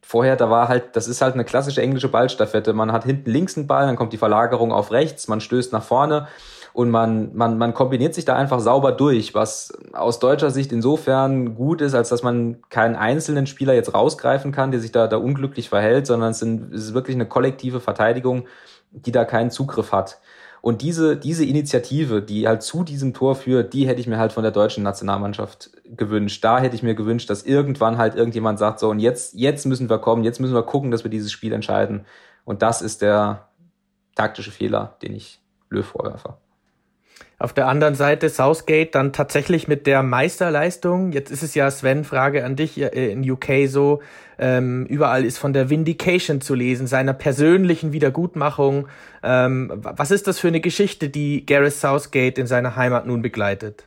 vorher, 0.03 0.37
da 0.37 0.51
war 0.51 0.69
halt, 0.69 0.95
das 0.95 1.09
ist 1.09 1.21
halt 1.21 1.35
eine 1.35 1.45
klassische 1.45 1.83
englische 1.83 2.09
Ballstaffette. 2.09 2.73
Man 2.73 2.93
hat 2.93 3.05
hinten 3.05 3.31
links 3.31 3.57
einen 3.57 3.67
Ball, 3.67 3.87
dann 3.87 3.97
kommt 3.97 4.13
die 4.13 4.19
Verlagerung 4.19 4.73
auf 4.73 4.91
rechts, 4.93 5.29
man 5.29 5.41
stößt 5.41 5.73
nach 5.73 5.83
vorne 5.83 6.29
und 6.73 6.91
man, 6.91 7.35
man, 7.35 7.59
man 7.59 7.75
kombiniert 7.75 8.15
sich 8.15 8.25
da 8.25 8.37
einfach 8.37 8.61
sauber 8.61 8.93
durch, 8.93 9.35
was 9.35 9.73
aus 9.93 10.19
deutscher 10.19 10.51
Sicht 10.51 10.73
insofern 10.73 11.55
gut 11.55 11.81
ist, 11.81 11.95
als 11.95 12.09
dass 12.09 12.23
man 12.23 12.59
keinen 12.71 12.97
einzelnen 12.97 13.47
Spieler 13.47 13.75
jetzt 13.75 13.95
rausgreifen 13.95 14.53
kann, 14.53 14.71
der 14.71 14.81
sich 14.81 14.93
da, 14.93 15.07
da 15.07 15.17
unglücklich 15.17 15.69
verhält, 15.69 16.07
sondern 16.07 16.31
es, 16.31 16.39
sind, 16.39 16.73
es 16.73 16.85
ist 16.85 16.95
wirklich 16.95 17.17
eine 17.17 17.27
kollektive 17.27 17.81
Verteidigung, 17.81 18.47
die 18.91 19.13
da 19.13 19.25
keinen 19.25 19.51
Zugriff 19.51 19.93
hat. 19.93 20.21
Und 20.61 20.83
diese, 20.83 21.17
diese 21.17 21.45
Initiative, 21.45 22.21
die 22.21 22.49
halt 22.49 22.63
zu 22.63 22.83
diesem 22.83 23.15
Tor 23.15 23.37
führt, 23.37 23.73
die 23.73 23.87
hätte 23.87 24.01
ich 24.01 24.07
mir 24.07 24.19
halt 24.19 24.33
von 24.33 24.43
der 24.43 24.53
deutschen 24.53 24.83
Nationalmannschaft 24.83 25.71
gewünscht. 25.85 26.43
Da 26.43 26.59
hätte 26.59 26.75
ich 26.75 26.83
mir 26.83 26.95
gewünscht, 26.95 27.31
dass 27.31 27.45
irgendwann 27.45 27.97
halt 27.97 28.17
irgendjemand 28.17 28.59
sagt, 28.59 28.81
so, 28.81 28.91
und 28.91 28.99
jetzt, 28.99 29.35
jetzt 29.35 29.67
müssen 29.67 29.89
wir 29.89 29.99
kommen, 29.99 30.25
jetzt 30.25 30.41
müssen 30.41 30.55
wir 30.55 30.65
gucken, 30.65 30.91
dass 30.91 31.05
wir 31.05 31.11
dieses 31.11 31.31
Spiel 31.31 31.53
entscheiden. 31.53 32.07
Und 32.45 32.63
das 32.63 32.83
ist 32.83 33.03
der 33.03 33.49
taktische 34.17 34.51
Fehler, 34.51 34.97
den 35.03 35.15
ich 35.15 35.41
Löw 35.71 35.87
vorwerfe. 35.87 36.39
Auf 37.41 37.53
der 37.53 37.69
anderen 37.69 37.95
Seite 37.95 38.29
Southgate 38.29 38.95
dann 38.97 39.13
tatsächlich 39.13 39.69
mit 39.69 39.87
der 39.87 40.03
Meisterleistung. 40.03 41.13
Jetzt 41.13 41.31
ist 41.31 41.45
es 41.45 41.55
ja, 41.55 41.71
Sven, 41.71 42.03
Frage 42.03 42.45
an 42.45 42.57
dich 42.57 42.81
äh, 42.81 43.13
in 43.13 43.29
UK 43.31 43.69
so, 43.69 44.01
ähm, 44.41 44.87
überall 44.87 45.25
ist 45.25 45.39
von 45.39 45.53
der 45.53 45.71
Vindication 45.71 46.41
zu 46.41 46.57
lesen, 46.57 46.89
seiner 46.89 47.13
persönlichen 47.13 47.93
Wiedergutmachung. 47.93 48.89
Ähm, 49.23 49.73
was 49.75 50.11
ist 50.11 50.27
das 50.27 50.41
für 50.41 50.49
eine 50.49 50.61
Geschichte, 50.61 51.09
die 51.09 51.47
Gareth 51.47 51.75
Southgate 51.75 52.39
in 52.39 52.49
seiner 52.49 52.75
Heimat 52.75 53.07
nun 53.07 53.23
begleitet? 53.23 53.87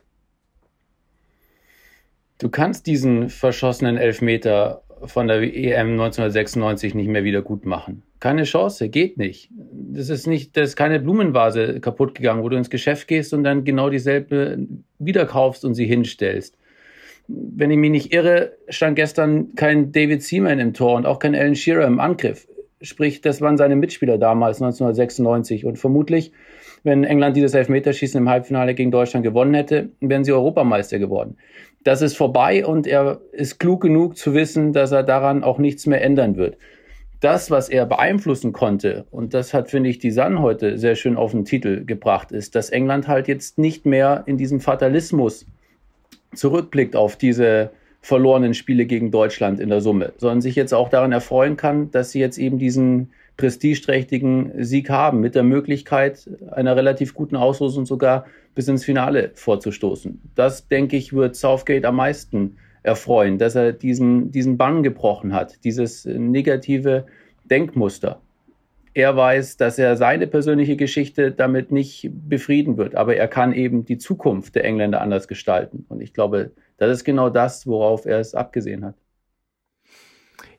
Du 2.38 2.48
kannst 2.48 2.86
diesen 2.86 3.28
verschossenen 3.28 3.98
Elfmeter 3.98 4.81
von 5.04 5.28
der 5.28 5.42
EM 5.42 5.92
1996 5.92 6.94
nicht 6.94 7.08
mehr 7.08 7.24
wieder 7.24 7.42
gut 7.42 7.66
machen. 7.66 8.02
Keine 8.20 8.44
Chance, 8.44 8.88
geht 8.88 9.18
nicht. 9.18 9.50
Das 9.52 10.08
ist 10.08 10.26
nicht, 10.26 10.56
das 10.56 10.70
ist 10.70 10.76
keine 10.76 11.00
Blumenvase 11.00 11.80
kaputt 11.80 12.14
gegangen, 12.14 12.42
wo 12.42 12.48
du 12.48 12.56
ins 12.56 12.70
Geschäft 12.70 13.08
gehst 13.08 13.34
und 13.34 13.44
dann 13.44 13.64
genau 13.64 13.90
dieselbe 13.90 14.66
wieder 14.98 15.26
kaufst 15.26 15.64
und 15.64 15.74
sie 15.74 15.86
hinstellst. 15.86 16.56
Wenn 17.28 17.70
ich 17.70 17.78
mich 17.78 17.90
nicht 17.90 18.12
irre, 18.12 18.52
stand 18.68 18.96
gestern 18.96 19.54
kein 19.54 19.92
David 19.92 20.22
Seaman 20.22 20.58
im 20.58 20.74
Tor 20.74 20.96
und 20.96 21.06
auch 21.06 21.18
kein 21.18 21.34
Alan 21.34 21.56
Shearer 21.56 21.86
im 21.86 22.00
Angriff. 22.00 22.46
Sprich, 22.80 23.20
das 23.20 23.40
waren 23.40 23.56
seine 23.56 23.76
Mitspieler 23.76 24.18
damals, 24.18 24.60
1996. 24.60 25.64
Und 25.64 25.78
vermutlich, 25.78 26.32
wenn 26.82 27.04
England 27.04 27.36
dieses 27.36 27.54
Elfmeterschießen 27.54 28.18
im 28.18 28.28
Halbfinale 28.28 28.74
gegen 28.74 28.90
Deutschland 28.90 29.24
gewonnen 29.24 29.54
hätte, 29.54 29.90
wären 30.00 30.24
sie 30.24 30.32
Europameister 30.32 30.98
geworden. 30.98 31.36
Das 31.84 32.02
ist 32.02 32.16
vorbei 32.16 32.64
und 32.64 32.86
er 32.86 33.20
ist 33.32 33.58
klug 33.58 33.80
genug 33.82 34.16
zu 34.16 34.34
wissen, 34.34 34.72
dass 34.72 34.92
er 34.92 35.02
daran 35.02 35.42
auch 35.42 35.58
nichts 35.58 35.86
mehr 35.86 36.02
ändern 36.02 36.36
wird. 36.36 36.56
Das, 37.20 37.50
was 37.50 37.68
er 37.68 37.86
beeinflussen 37.86 38.52
konnte, 38.52 39.06
und 39.10 39.32
das 39.32 39.54
hat, 39.54 39.70
finde 39.70 39.90
ich, 39.90 39.98
die 39.98 40.10
Sun 40.10 40.40
heute 40.40 40.78
sehr 40.78 40.96
schön 40.96 41.16
auf 41.16 41.30
den 41.30 41.44
Titel 41.44 41.84
gebracht, 41.84 42.32
ist, 42.32 42.54
dass 42.56 42.70
England 42.70 43.06
halt 43.06 43.28
jetzt 43.28 43.58
nicht 43.58 43.86
mehr 43.86 44.24
in 44.26 44.36
diesem 44.36 44.60
Fatalismus 44.60 45.46
zurückblickt 46.34 46.96
auf 46.96 47.16
diese 47.16 47.70
verlorenen 48.00 48.54
Spiele 48.54 48.86
gegen 48.86 49.12
Deutschland 49.12 49.60
in 49.60 49.68
der 49.68 49.80
Summe, 49.80 50.12
sondern 50.16 50.40
sich 50.40 50.56
jetzt 50.56 50.74
auch 50.74 50.88
daran 50.88 51.12
erfreuen 51.12 51.56
kann, 51.56 51.92
dass 51.92 52.10
sie 52.10 52.18
jetzt 52.18 52.38
eben 52.38 52.58
diesen 52.58 53.12
prestigeträchtigen 53.42 54.52
Sieg 54.62 54.88
haben, 54.88 55.18
mit 55.18 55.34
der 55.34 55.42
Möglichkeit 55.42 56.30
einer 56.52 56.76
relativ 56.76 57.12
guten 57.12 57.34
Auslosung 57.34 57.86
sogar 57.86 58.26
bis 58.54 58.68
ins 58.68 58.84
Finale 58.84 59.32
vorzustoßen. 59.34 60.20
Das, 60.36 60.68
denke 60.68 60.96
ich, 60.96 61.12
wird 61.12 61.34
Southgate 61.34 61.84
am 61.84 61.96
meisten 61.96 62.56
erfreuen, 62.84 63.38
dass 63.38 63.56
er 63.56 63.72
diesen, 63.72 64.30
diesen 64.30 64.56
Bann 64.58 64.84
gebrochen 64.84 65.32
hat, 65.32 65.64
dieses 65.64 66.04
negative 66.04 67.04
Denkmuster. 67.50 68.20
Er 68.94 69.16
weiß, 69.16 69.56
dass 69.56 69.76
er 69.76 69.96
seine 69.96 70.28
persönliche 70.28 70.76
Geschichte 70.76 71.32
damit 71.32 71.72
nicht 71.72 72.10
befrieden 72.12 72.76
wird, 72.76 72.94
aber 72.94 73.16
er 73.16 73.26
kann 73.26 73.52
eben 73.52 73.84
die 73.84 73.98
Zukunft 73.98 74.54
der 74.54 74.64
Engländer 74.64 75.00
anders 75.00 75.26
gestalten. 75.26 75.84
Und 75.88 76.00
ich 76.00 76.14
glaube, 76.14 76.52
das 76.76 76.92
ist 76.92 77.04
genau 77.04 77.28
das, 77.28 77.66
worauf 77.66 78.06
er 78.06 78.20
es 78.20 78.36
abgesehen 78.36 78.84
hat. 78.84 78.94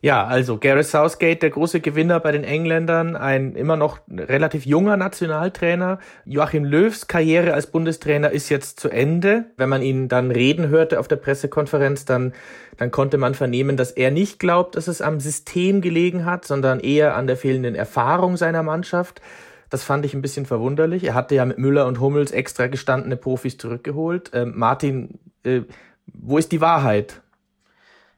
Ja, 0.03 0.25
also 0.27 0.57
Gareth 0.57 0.87
Southgate, 0.87 1.43
der 1.43 1.51
große 1.51 1.79
Gewinner 1.79 2.19
bei 2.19 2.33
den 2.33 2.43
Engländern, 2.43 3.15
ein 3.15 3.55
immer 3.55 3.77
noch 3.77 3.99
relativ 4.11 4.65
junger 4.65 4.97
Nationaltrainer. 4.97 5.97
Joachim 6.25 6.65
Löws 6.65 7.07
Karriere 7.07 7.53
als 7.53 7.67
Bundestrainer 7.67 8.29
ist 8.29 8.49
jetzt 8.49 8.81
zu 8.81 8.89
Ende. 8.89 9.45
Wenn 9.55 9.69
man 9.69 9.81
ihn 9.81 10.09
dann 10.09 10.29
reden 10.29 10.67
hörte 10.67 10.99
auf 10.99 11.07
der 11.07 11.15
Pressekonferenz, 11.15 12.03
dann, 12.03 12.33
dann 12.75 12.91
konnte 12.91 13.17
man 13.17 13.33
vernehmen, 13.33 13.77
dass 13.77 13.91
er 13.91 14.11
nicht 14.11 14.39
glaubt, 14.39 14.75
dass 14.75 14.89
es 14.89 15.01
am 15.01 15.21
System 15.21 15.79
gelegen 15.79 16.25
hat, 16.25 16.43
sondern 16.43 16.81
eher 16.81 17.15
an 17.15 17.25
der 17.25 17.37
fehlenden 17.37 17.73
Erfahrung 17.73 18.35
seiner 18.35 18.61
Mannschaft. 18.61 19.21
Das 19.69 19.85
fand 19.85 20.03
ich 20.03 20.13
ein 20.13 20.21
bisschen 20.21 20.45
verwunderlich. 20.45 21.05
Er 21.05 21.13
hatte 21.13 21.35
ja 21.35 21.45
mit 21.45 21.59
Müller 21.59 21.87
und 21.87 22.01
Hummels 22.01 22.31
extra 22.31 22.67
gestandene 22.67 23.15
Profis 23.15 23.57
zurückgeholt. 23.57 24.31
Ähm, 24.33 24.51
Martin, 24.53 25.19
äh, 25.45 25.61
wo 26.07 26.37
ist 26.37 26.51
die 26.51 26.59
Wahrheit? 26.59 27.21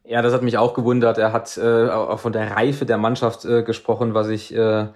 Ja, 0.08 0.22
das 0.22 0.34
hat 0.34 0.44
mich 0.44 0.58
auch 0.58 0.74
gewundert. 0.76 1.18
Er 1.18 1.34
hat 1.34 1.58
äh, 1.58 1.90
auch 1.90 2.20
von 2.20 2.32
der 2.32 2.52
Reife 2.52 2.86
der 2.86 2.98
Mannschaft 2.98 3.44
äh, 3.46 3.64
gesprochen, 3.64 4.14
was 4.14 4.30
ich 4.30 4.54
äh, 4.56 4.88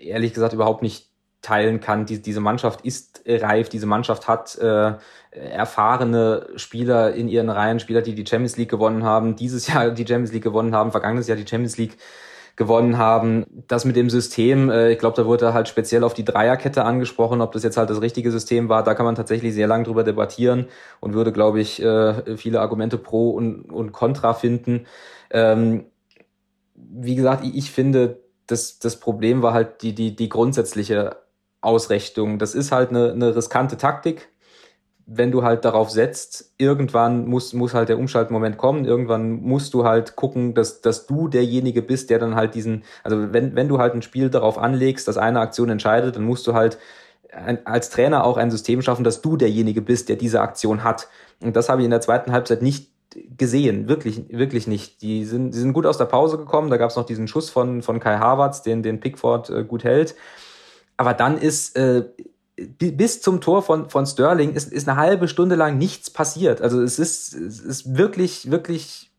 ehrlich 0.00 0.32
gesagt 0.32 0.54
überhaupt 0.54 0.82
nicht 0.82 1.10
teilen 1.42 1.80
kann. 1.80 2.06
Die, 2.06 2.22
diese 2.22 2.40
Mannschaft 2.40 2.82
ist 2.82 3.22
reif, 3.26 3.68
diese 3.68 3.86
Mannschaft 3.86 4.28
hat 4.28 4.56
äh, 4.58 4.94
erfahrene 5.30 6.48
Spieler 6.56 7.12
in 7.14 7.28
ihren 7.28 7.50
Reihen, 7.50 7.80
Spieler, 7.80 8.02
die 8.02 8.14
die 8.14 8.26
Champions 8.26 8.56
League 8.56 8.70
gewonnen 8.70 9.04
haben, 9.04 9.36
dieses 9.36 9.66
Jahr 9.66 9.90
die 9.90 10.06
Champions 10.06 10.32
League 10.32 10.44
gewonnen 10.44 10.74
haben, 10.74 10.90
vergangenes 10.90 11.28
Jahr 11.28 11.36
die 11.36 11.46
Champions 11.46 11.76
League 11.76 11.96
gewonnen 12.60 12.98
haben. 12.98 13.46
Das 13.68 13.86
mit 13.86 13.96
dem 13.96 14.10
System, 14.10 14.68
äh, 14.68 14.92
ich 14.92 14.98
glaube, 14.98 15.16
da 15.16 15.24
wurde 15.24 15.54
halt 15.54 15.66
speziell 15.66 16.04
auf 16.04 16.12
die 16.12 16.26
Dreierkette 16.26 16.84
angesprochen, 16.84 17.40
ob 17.40 17.52
das 17.52 17.62
jetzt 17.62 17.78
halt 17.78 17.88
das 17.88 18.02
richtige 18.02 18.30
System 18.30 18.68
war. 18.68 18.84
Da 18.84 18.92
kann 18.92 19.06
man 19.06 19.14
tatsächlich 19.14 19.54
sehr 19.54 19.66
lang 19.66 19.84
drüber 19.84 20.04
debattieren 20.04 20.66
und 21.00 21.14
würde, 21.14 21.32
glaube 21.32 21.58
ich, 21.58 21.80
äh, 21.82 22.36
viele 22.36 22.60
Argumente 22.60 22.98
pro 22.98 23.30
und, 23.30 23.72
und 23.72 23.92
contra 23.92 24.34
finden. 24.34 24.84
Ähm, 25.30 25.86
wie 26.74 27.14
gesagt, 27.14 27.46
ich 27.46 27.70
finde, 27.70 28.18
das, 28.46 28.78
das 28.78 29.00
Problem 29.00 29.40
war 29.40 29.54
halt 29.54 29.80
die, 29.80 29.94
die, 29.94 30.14
die 30.14 30.28
grundsätzliche 30.28 31.16
Ausrichtung. 31.62 32.38
Das 32.38 32.54
ist 32.54 32.72
halt 32.72 32.90
eine, 32.90 33.12
eine 33.12 33.34
riskante 33.34 33.78
Taktik 33.78 34.28
wenn 35.12 35.32
du 35.32 35.42
halt 35.42 35.64
darauf 35.64 35.90
setzt, 35.90 36.52
irgendwann 36.56 37.26
muss, 37.26 37.52
muss 37.52 37.74
halt 37.74 37.88
der 37.88 37.98
Umschaltmoment 37.98 38.56
kommen, 38.58 38.84
irgendwann 38.84 39.42
musst 39.42 39.74
du 39.74 39.84
halt 39.84 40.14
gucken, 40.14 40.54
dass, 40.54 40.82
dass 40.82 41.06
du 41.06 41.26
derjenige 41.26 41.82
bist, 41.82 42.10
der 42.10 42.20
dann 42.20 42.36
halt 42.36 42.54
diesen, 42.54 42.84
also 43.02 43.32
wenn, 43.32 43.56
wenn 43.56 43.66
du 43.66 43.78
halt 43.78 43.92
ein 43.94 44.02
Spiel 44.02 44.30
darauf 44.30 44.56
anlegst, 44.56 45.08
dass 45.08 45.18
eine 45.18 45.40
Aktion 45.40 45.68
entscheidet, 45.68 46.14
dann 46.14 46.22
musst 46.22 46.46
du 46.46 46.54
halt 46.54 46.78
ein, 47.32 47.66
als 47.66 47.90
Trainer 47.90 48.24
auch 48.24 48.36
ein 48.36 48.52
System 48.52 48.82
schaffen, 48.82 49.02
dass 49.02 49.20
du 49.20 49.36
derjenige 49.36 49.82
bist, 49.82 50.08
der 50.08 50.14
diese 50.14 50.40
Aktion 50.40 50.84
hat. 50.84 51.08
Und 51.42 51.56
das 51.56 51.68
habe 51.68 51.80
ich 51.82 51.86
in 51.86 51.90
der 51.90 52.00
zweiten 52.00 52.30
Halbzeit 52.30 52.62
nicht 52.62 52.90
gesehen, 53.36 53.88
wirklich, 53.88 54.26
wirklich 54.30 54.68
nicht. 54.68 55.02
Die 55.02 55.24
sind, 55.24 55.50
die 55.50 55.58
sind 55.58 55.72
gut 55.72 55.86
aus 55.86 55.98
der 55.98 56.04
Pause 56.04 56.38
gekommen, 56.38 56.70
da 56.70 56.76
gab 56.76 56.90
es 56.90 56.96
noch 56.96 57.06
diesen 57.06 57.26
Schuss 57.26 57.50
von, 57.50 57.82
von 57.82 57.98
Kai 57.98 58.18
Havertz, 58.18 58.62
den, 58.62 58.84
den 58.84 59.00
Pickford 59.00 59.50
äh, 59.50 59.64
gut 59.64 59.82
hält. 59.82 60.14
Aber 60.96 61.14
dann 61.14 61.36
ist 61.36 61.76
äh, 61.76 62.04
bis 62.78 63.22
zum 63.22 63.40
Tor 63.40 63.62
von, 63.62 63.88
von 63.88 64.06
Sterling 64.06 64.52
ist, 64.52 64.72
ist 64.72 64.88
eine 64.88 64.98
halbe 64.98 65.28
Stunde 65.28 65.54
lang 65.54 65.78
nichts 65.78 66.10
passiert. 66.10 66.60
Also 66.60 66.82
es 66.82 66.98
ist, 66.98 67.34
es 67.34 67.60
ist 67.60 67.96
wirklich, 67.96 68.50
wirklich, 68.50 69.10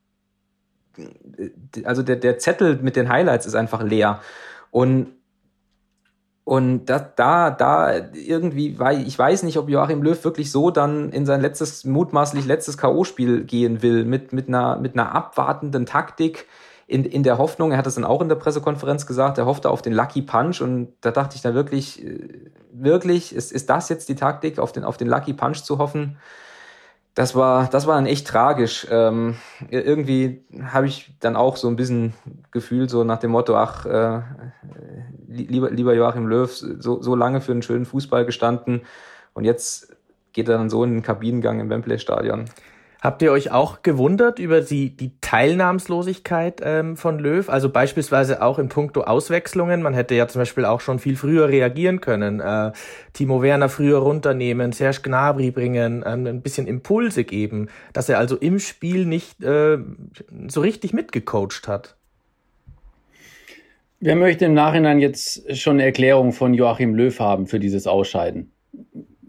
also 1.84 2.04
der, 2.04 2.18
der 2.18 2.38
Zettel 2.38 2.80
mit 2.82 2.96
den 2.96 3.10
Highlights 3.10 3.46
ist 3.46 3.56
einfach 3.56 3.82
leer. 3.82 4.22
Und, 4.70 5.14
und 6.44 6.86
da, 6.86 7.00
da, 7.00 7.50
da 7.50 7.94
irgendwie, 8.14 8.78
weil 8.78 9.08
ich 9.08 9.18
weiß 9.18 9.44
nicht, 9.44 9.58
ob 9.58 9.70
Joachim 9.70 10.04
Löw 10.04 10.24
wirklich 10.24 10.52
so 10.52 10.70
dann 10.70 11.12
in 11.12 11.26
sein 11.26 11.42
letztes, 11.42 11.86
mutmaßlich 11.86 12.46
letztes 12.46 12.78
K.O.-Spiel 12.78 13.44
gehen 13.44 13.82
will, 13.82 14.06
mit, 14.06 14.34
mit 14.34 14.48
einer, 14.50 14.78
mit 14.78 14.94
einer 14.94 15.16
abwartenden 15.16 15.86
Taktik 15.86 16.48
in, 16.92 17.06
in 17.06 17.24
der 17.24 17.38
Hoffnung, 17.38 17.72
er 17.72 17.78
hat 17.78 17.88
es 17.88 17.96
dann 17.96 18.04
auch 18.04 18.22
in 18.22 18.28
der 18.28 18.36
Pressekonferenz 18.36 19.06
gesagt, 19.06 19.38
er 19.38 19.46
hoffte 19.46 19.70
auf 19.70 19.82
den 19.82 19.94
Lucky 19.94 20.22
Punch 20.22 20.62
und 20.62 20.94
da 21.00 21.12
dachte 21.12 21.38
ich 21.38 21.42
dann 21.42 21.54
wirklich, 21.54 22.06
äh, 22.06 22.52
wirklich, 22.74 23.34
ist, 23.34 23.54
ist 23.54 23.70
das 23.70 23.88
jetzt 23.88 24.10
die 24.10 24.16
Taktik, 24.16 24.60
auf 24.60 24.74
den, 24.74 24.84
auf 24.84 24.98
den 24.98 25.08
Lucky 25.08 25.34
Punch 25.34 25.64
zu 25.64 25.78
hoffen? 25.78 26.18
Das 27.16 27.34
war, 27.34 27.68
das 27.68 27.88
war 27.88 27.96
dann 27.96 28.06
echt 28.06 28.28
tragisch. 28.28 28.88
Ähm, 28.90 29.36
irgendwie 29.70 30.44
habe 30.66 30.88
ich 30.88 31.14
dann 31.20 31.36
auch 31.38 31.56
so 31.56 31.70
ein 31.70 31.78
bisschen 31.78 32.14
Gefühl, 32.52 32.90
so 32.90 33.06
nach 33.06 33.20
dem 33.20 33.32
Motto, 33.32 33.56
ach, 33.56 33.86
äh, 33.86 34.22
lieber, 35.28 35.72
lieber 35.72 35.94
Joachim 35.94 36.28
Löw, 36.28 36.52
so, 36.54 37.02
so 37.02 37.16
lange 37.16 37.40
für 37.40 37.54
einen 37.54 37.62
schönen 37.62 37.86
Fußball 37.86 38.26
gestanden 38.26 38.82
und 39.34 39.46
jetzt 39.46 39.96
geht 40.34 40.50
er 40.50 40.58
dann 40.58 40.70
so 40.70 40.84
in 40.84 40.92
den 40.92 41.04
Kabinengang 41.04 41.62
im 41.62 41.70
Wembley-Stadion. 41.70 42.46
Habt 43.02 43.24
ihr 43.24 43.32
euch 43.32 43.50
auch 43.50 43.82
gewundert 43.82 44.38
über 44.38 44.62
die, 44.62 44.96
die 44.96 45.20
Teilnahmslosigkeit 45.22 46.62
ähm, 46.64 46.96
von 46.96 47.18
Löw? 47.18 47.50
Also 47.50 47.70
beispielsweise 47.70 48.44
auch 48.44 48.60
in 48.60 48.70
puncto 48.70 49.02
Auswechslungen. 49.02 49.82
Man 49.82 49.96
hätte 49.96 50.14
ja 50.14 50.28
zum 50.28 50.40
Beispiel 50.42 50.66
auch 50.66 50.82
schon 50.82 51.00
viel 51.00 51.16
früher 51.16 51.50
reagieren 51.50 52.00
können. 52.00 52.40
Äh, 52.40 52.74
Timo 53.14 53.42
Werner 53.42 53.70
früher 53.70 53.98
runternehmen, 53.98 54.72
Serge 54.72 55.00
Gnabry 55.02 55.50
bringen, 55.50 56.04
ähm, 56.06 56.28
ein 56.28 56.42
bisschen 56.44 56.68
Impulse 56.68 57.24
geben. 57.24 57.70
Dass 57.92 58.08
er 58.08 58.20
also 58.20 58.38
im 58.38 58.60
Spiel 58.60 59.08
nicht 59.08 59.44
äh, 59.44 59.80
so 60.48 60.62
richtig 60.62 60.94
mitgecoacht 60.94 61.68
hat. 61.68 61.96
Wer 64.00 64.16
möchte 64.16 64.46
im 64.46 64.54
Nachhinein 64.54 65.00
jetzt 65.00 65.58
schon 65.58 65.78
eine 65.78 65.86
Erklärung 65.86 66.34
von 66.34 66.54
Joachim 66.54 66.94
Löw 66.94 67.20
haben 67.20 67.48
für 67.48 67.60
dieses 67.60 67.88
Ausscheiden? 67.88 68.51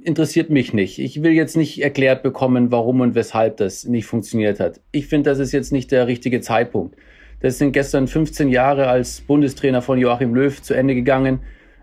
Interessiert 0.04 0.50
mich 0.50 0.72
nicht. 0.72 0.98
Ich 0.98 1.22
will 1.22 1.32
jetzt 1.32 1.56
nicht 1.56 1.82
erklärt 1.82 2.22
bekommen, 2.22 2.70
warum 2.70 3.00
und 3.00 3.14
weshalb 3.14 3.56
das 3.56 3.84
nicht 3.84 4.06
funktioniert 4.06 4.60
hat. 4.60 4.80
Ich 4.90 5.06
finde, 5.06 5.30
das 5.30 5.38
ist 5.38 5.52
jetzt 5.52 5.72
nicht 5.72 5.90
der 5.90 6.06
richtige 6.06 6.40
Zeitpunkt. 6.40 6.96
Das 7.40 7.58
sind 7.58 7.72
gestern 7.72 8.06
15 8.06 8.48
Jahre 8.48 8.88
als 8.88 9.20
Bundestrainer 9.20 9.82
von 9.82 9.98
Joachim 9.98 10.34
Löw 10.34 10.62
zu 10.62 10.74
Ende 10.74 10.94
gegangen. 10.94 11.40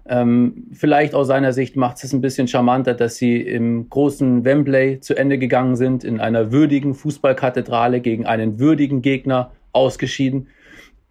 Ähm, 0.07 0.67
vielleicht 0.71 1.13
aus 1.13 1.27
seiner 1.27 1.53
Sicht 1.53 1.75
macht 1.75 2.03
es 2.03 2.13
ein 2.13 2.21
bisschen 2.21 2.47
charmanter, 2.47 2.93
dass 2.93 3.17
sie 3.17 3.41
im 3.41 3.89
großen 3.89 4.45
Wembley 4.45 4.99
zu 5.01 5.15
Ende 5.15 5.37
gegangen 5.37 5.75
sind, 5.75 6.03
in 6.03 6.19
einer 6.19 6.51
würdigen 6.51 6.95
Fußballkathedrale 6.95 7.99
gegen 7.99 8.25
einen 8.25 8.59
würdigen 8.59 9.01
Gegner 9.01 9.51
ausgeschieden 9.71 10.47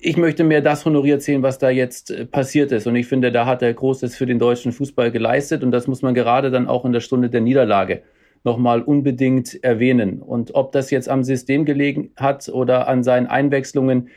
ich 0.00 0.16
möchte 0.16 0.44
mehr 0.44 0.60
das 0.60 0.84
honoriert 0.84 1.22
sehen, 1.22 1.42
was 1.42 1.58
da 1.58 1.70
jetzt 1.70 2.10
äh, 2.10 2.24
passiert 2.24 2.72
ist. 2.72 2.86
Und 2.86 2.96
ich 2.96 3.06
finde, 3.06 3.32
da 3.32 3.46
hat 3.46 3.62
er 3.62 3.74
Großes 3.74 4.16
für 4.16 4.26
den 4.26 4.38
deutschen 4.38 4.72
Fußball 4.72 5.10
geleistet. 5.10 5.64
Und 5.64 5.72
das 5.72 5.86
muss 5.88 6.02
man 6.02 6.14
gerade 6.14 6.50
dann 6.50 6.68
auch 6.68 6.84
in 6.84 6.92
der 6.92 7.00
Stunde 7.00 7.28
der 7.28 7.40
Niederlage 7.40 8.02
nochmal 8.44 8.82
unbedingt 8.82 9.62
erwähnen. 9.64 10.22
Und 10.22 10.54
ob 10.54 10.70
das 10.70 10.92
jetzt 10.92 11.08
am 11.08 11.24
System 11.24 11.64
gelegen 11.64 12.12
hat 12.16 12.48
oder 12.48 12.86
an 12.86 13.02
seinen 13.02 13.26
Einwechslungen, 13.26 14.08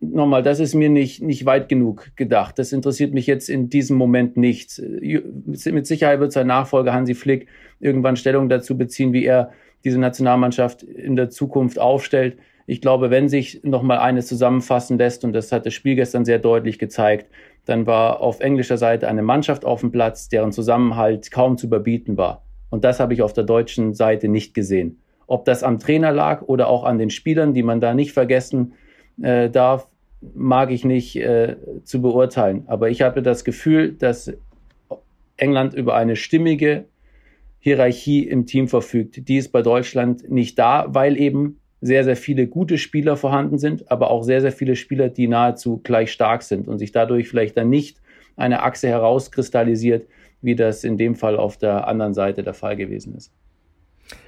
nochmal, 0.00 0.42
das 0.42 0.58
ist 0.58 0.74
mir 0.74 0.88
nicht, 0.88 1.22
nicht 1.22 1.46
weit 1.46 1.68
genug 1.68 2.10
gedacht. 2.16 2.58
Das 2.58 2.72
interessiert 2.72 3.14
mich 3.14 3.28
jetzt 3.28 3.48
in 3.48 3.68
diesem 3.68 3.96
Moment 3.96 4.36
nicht. 4.36 4.82
Mit 4.82 5.86
Sicherheit 5.86 6.18
wird 6.18 6.32
sein 6.32 6.48
Nachfolger 6.48 6.92
Hansi 6.92 7.14
Flick 7.14 7.46
irgendwann 7.78 8.16
Stellung 8.16 8.48
dazu 8.48 8.76
beziehen, 8.76 9.12
wie 9.12 9.24
er 9.24 9.52
diese 9.84 10.00
Nationalmannschaft 10.00 10.82
in 10.82 11.14
der 11.14 11.30
Zukunft 11.30 11.78
aufstellt. 11.78 12.36
Ich 12.68 12.82
glaube, 12.82 13.08
wenn 13.10 13.30
sich 13.30 13.64
nochmal 13.64 13.96
eines 13.96 14.26
zusammenfassen 14.26 14.98
lässt, 14.98 15.24
und 15.24 15.32
das 15.32 15.52
hat 15.52 15.64
das 15.64 15.72
Spiel 15.72 15.94
gestern 15.94 16.26
sehr 16.26 16.38
deutlich 16.38 16.78
gezeigt, 16.78 17.30
dann 17.64 17.86
war 17.86 18.20
auf 18.20 18.40
englischer 18.40 18.76
Seite 18.76 19.08
eine 19.08 19.22
Mannschaft 19.22 19.64
auf 19.64 19.80
dem 19.80 19.90
Platz, 19.90 20.28
deren 20.28 20.52
Zusammenhalt 20.52 21.30
kaum 21.30 21.56
zu 21.56 21.66
überbieten 21.66 22.18
war. 22.18 22.42
Und 22.68 22.84
das 22.84 23.00
habe 23.00 23.14
ich 23.14 23.22
auf 23.22 23.32
der 23.32 23.44
deutschen 23.44 23.94
Seite 23.94 24.28
nicht 24.28 24.52
gesehen. 24.52 25.00
Ob 25.26 25.46
das 25.46 25.62
am 25.62 25.78
Trainer 25.78 26.12
lag 26.12 26.42
oder 26.42 26.68
auch 26.68 26.84
an 26.84 26.98
den 26.98 27.08
Spielern, 27.08 27.54
die 27.54 27.62
man 27.62 27.80
da 27.80 27.94
nicht 27.94 28.12
vergessen 28.12 28.74
äh, 29.22 29.48
darf, 29.48 29.88
mag 30.34 30.70
ich 30.70 30.84
nicht 30.84 31.16
äh, 31.16 31.56
zu 31.84 32.02
beurteilen. 32.02 32.64
Aber 32.66 32.90
ich 32.90 33.00
habe 33.00 33.22
das 33.22 33.44
Gefühl, 33.44 33.94
dass 33.94 34.30
England 35.38 35.72
über 35.72 35.94
eine 35.94 36.16
stimmige 36.16 36.84
Hierarchie 37.60 38.28
im 38.28 38.44
Team 38.44 38.68
verfügt. 38.68 39.26
Die 39.26 39.38
ist 39.38 39.52
bei 39.52 39.62
Deutschland 39.62 40.30
nicht 40.30 40.58
da, 40.58 40.84
weil 40.88 41.18
eben 41.18 41.60
sehr, 41.80 42.04
sehr 42.04 42.16
viele 42.16 42.46
gute 42.46 42.78
Spieler 42.78 43.16
vorhanden 43.16 43.58
sind, 43.58 43.90
aber 43.90 44.10
auch 44.10 44.22
sehr, 44.22 44.40
sehr 44.40 44.52
viele 44.52 44.76
Spieler, 44.76 45.08
die 45.08 45.28
nahezu 45.28 45.78
gleich 45.78 46.12
stark 46.12 46.42
sind 46.42 46.66
und 46.66 46.78
sich 46.78 46.92
dadurch 46.92 47.28
vielleicht 47.28 47.56
dann 47.56 47.70
nicht 47.70 47.98
eine 48.36 48.62
Achse 48.62 48.88
herauskristallisiert, 48.88 50.06
wie 50.40 50.56
das 50.56 50.84
in 50.84 50.96
dem 50.96 51.14
Fall 51.14 51.36
auf 51.36 51.56
der 51.56 51.86
anderen 51.86 52.14
Seite 52.14 52.42
der 52.42 52.54
Fall 52.54 52.76
gewesen 52.76 53.14
ist. 53.14 53.32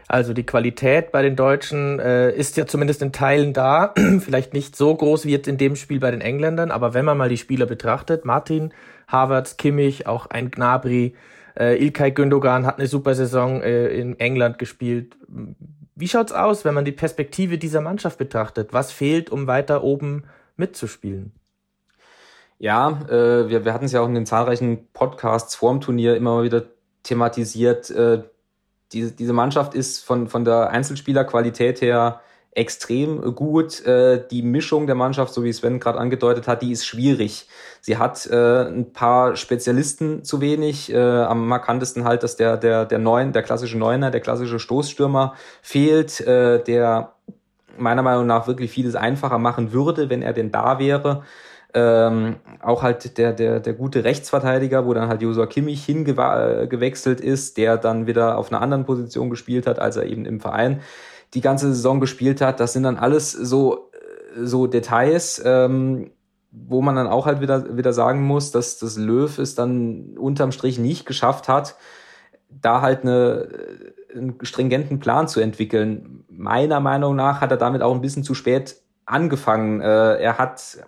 Also 0.09 0.33
die 0.33 0.45
Qualität 0.45 1.13
bei 1.13 1.23
den 1.23 1.37
Deutschen 1.37 2.01
äh, 2.01 2.33
ist 2.33 2.57
ja 2.57 2.67
zumindest 2.67 3.01
in 3.01 3.13
Teilen 3.13 3.53
da. 3.53 3.95
Vielleicht 4.21 4.53
nicht 4.55 4.75
so 4.75 4.95
groß 4.95 5.25
wie 5.25 5.31
jetzt 5.31 5.47
in 5.47 5.57
dem 5.57 5.77
Spiel 5.77 6.01
bei 6.01 6.11
den 6.11 6.21
Engländern, 6.21 6.73
aber 6.73 6.95
wenn 6.95 7.05
man 7.05 7.17
mal 7.17 7.29
die 7.29 7.37
Spieler 7.37 7.67
betrachtet, 7.67 8.25
Martin, 8.25 8.73
Havertz, 9.07 9.57
Kimmich, 9.57 10.09
auch 10.09 10.27
ein 10.27 10.51
Gnabry, 10.51 11.15
äh, 11.59 11.81
Ilkay 11.81 12.11
Gündogan 12.11 12.67
hat 12.67 12.79
eine 12.79 12.89
super 12.89 13.15
Saison 13.15 13.63
äh, 13.63 13.87
in 13.89 14.19
England 14.19 14.59
gespielt. 14.59 15.17
Wie 16.01 16.09
schaut's 16.09 16.33
aus, 16.33 16.65
wenn 16.65 16.73
man 16.73 16.87
die 16.87 16.93
Perspektive 16.93 17.59
dieser 17.59 17.83
Mannschaft 17.83 18.17
betrachtet? 18.17 18.73
Was 18.73 18.91
fehlt, 18.91 19.29
um 19.29 19.47
weiter 19.47 19.85
oben 19.85 20.25
mitzuspielen? 20.57 21.33
Ja, 22.59 23.01
äh, 23.09 23.49
wir, 23.51 23.67
wir 23.67 23.75
hatten 23.75 23.85
es 23.85 23.93
ja 23.93 24.01
auch 24.01 24.09
in 24.09 24.15
den 24.15 24.25
zahlreichen 24.25 24.89
Podcasts 24.95 25.55
vorm 25.55 25.83
Turnier 25.83 26.17
immer 26.17 26.37
mal 26.37 26.45
wieder 26.45 26.65
thematisiert. 27.03 27.91
Äh, 27.91 28.23
diese, 28.93 29.13
diese 29.13 29.35
Mannschaft 29.35 29.75
ist 29.75 30.03
von, 30.03 30.29
von 30.29 30.47
der 30.47 30.71
Einzelspielerqualität 30.71 31.83
her 31.83 32.21
extrem 32.53 33.35
gut. 33.35 33.85
Äh, 33.87 34.27
die 34.31 34.43
Mischung 34.43 34.87
der 34.87 34.97
Mannschaft, 34.97 35.33
so 35.33 35.45
wie 35.45 35.53
Sven 35.53 35.79
gerade 35.79 35.99
angedeutet 35.99 36.49
hat, 36.49 36.63
die 36.63 36.73
ist 36.73 36.87
schwierig. 36.87 37.49
Sie 37.81 37.97
hat 37.97 38.27
äh, 38.27 38.67
ein 38.67 38.93
paar 38.93 39.37
Spezialisten 39.37 40.25
zu 40.25 40.41
wenig. 40.41 40.93
Äh, 40.93 40.99
am 40.99 41.47
markantesten 41.47 42.05
halt, 42.05 42.23
dass 42.23 42.37
der, 42.37 42.57
der, 42.57 42.87
der 42.87 42.99
Neun, 42.99 43.33
der 43.33 43.43
klassische 43.43 43.79
Neuner, 43.79 44.11
der 44.11 44.21
klassische 44.21 44.59
Stoßstürmer 44.59 45.35
fehlt, 45.63 46.21
äh, 46.21 46.63
der 46.63 47.13
meiner 47.79 48.03
Meinung 48.03 48.27
nach 48.27 48.47
wirklich 48.47 48.71
vieles 48.71 48.97
einfacher 48.97 49.39
machen 49.39 49.73
würde, 49.73 50.11
wenn 50.11 50.23
er 50.23 50.33
denn 50.33 50.51
da 50.51 50.79
wäre. 50.79 51.23
Ähm, 51.73 52.37
auch 52.61 52.83
halt 52.83 53.17
der, 53.17 53.33
der, 53.33 53.61
der 53.61 53.75
gute 53.75 54.03
Rechtsverteidiger, 54.03 54.87
wo 54.87 54.93
dann 54.93 55.09
halt 55.09 55.23
Josua 55.23 55.47
Kimmich 55.47 55.85
hingewechselt 55.85 57.21
ist, 57.21 57.59
der 57.59 57.77
dann 57.77 58.09
wieder 58.09 58.39
auf 58.39 58.51
einer 58.51 58.61
anderen 58.61 58.85
Position 58.85 59.31
gespielt 59.31 59.69
hat, 59.69 59.79
als 59.79 59.97
er 59.97 60.07
eben 60.07 60.25
im 60.25 60.41
Verein 60.41 60.81
die 61.35 61.41
ganze 61.41 61.69
Saison 61.73 62.01
gespielt 62.01 62.41
hat. 62.41 62.61
Das 62.61 62.73
sind 62.73 62.83
dann 62.83 62.97
alles 62.97 63.33
so, 63.33 63.91
so 64.37 64.67
Details, 64.67 65.41
ähm, 65.45 66.11
wo 66.51 66.83
man 66.83 66.97
dann 66.97 67.07
auch 67.07 67.27
halt 67.27 67.41
wieder, 67.41 67.77
wieder 67.77 67.93
sagen 67.93 68.23
muss, 68.23 68.51
dass 68.51 68.79
das 68.79 68.97
Löw 68.97 69.39
es 69.39 69.55
dann 69.55 70.17
unterm 70.19 70.53
Strich 70.53 70.79
nicht 70.79 71.07
geschafft 71.07 71.49
hat, 71.49 71.77
da 72.49 72.81
halt 72.81 73.03
eine, 73.03 73.49
einen 74.13 74.39
stringenten 74.43 74.99
Plan 74.99 75.29
zu 75.29 75.41
entwickeln. 75.41 76.25
Meiner 76.29 76.81
Meinung 76.81 77.15
nach 77.15 77.41
hat 77.41 77.53
er 77.53 77.57
damit 77.57 77.83
auch 77.83 77.95
ein 77.95 78.01
bisschen 78.01 78.25
zu 78.25 78.35
spät 78.35 78.77
angefangen. 79.07 79.81
Äh, 79.81 80.17
er 80.17 80.39
hat 80.39 80.79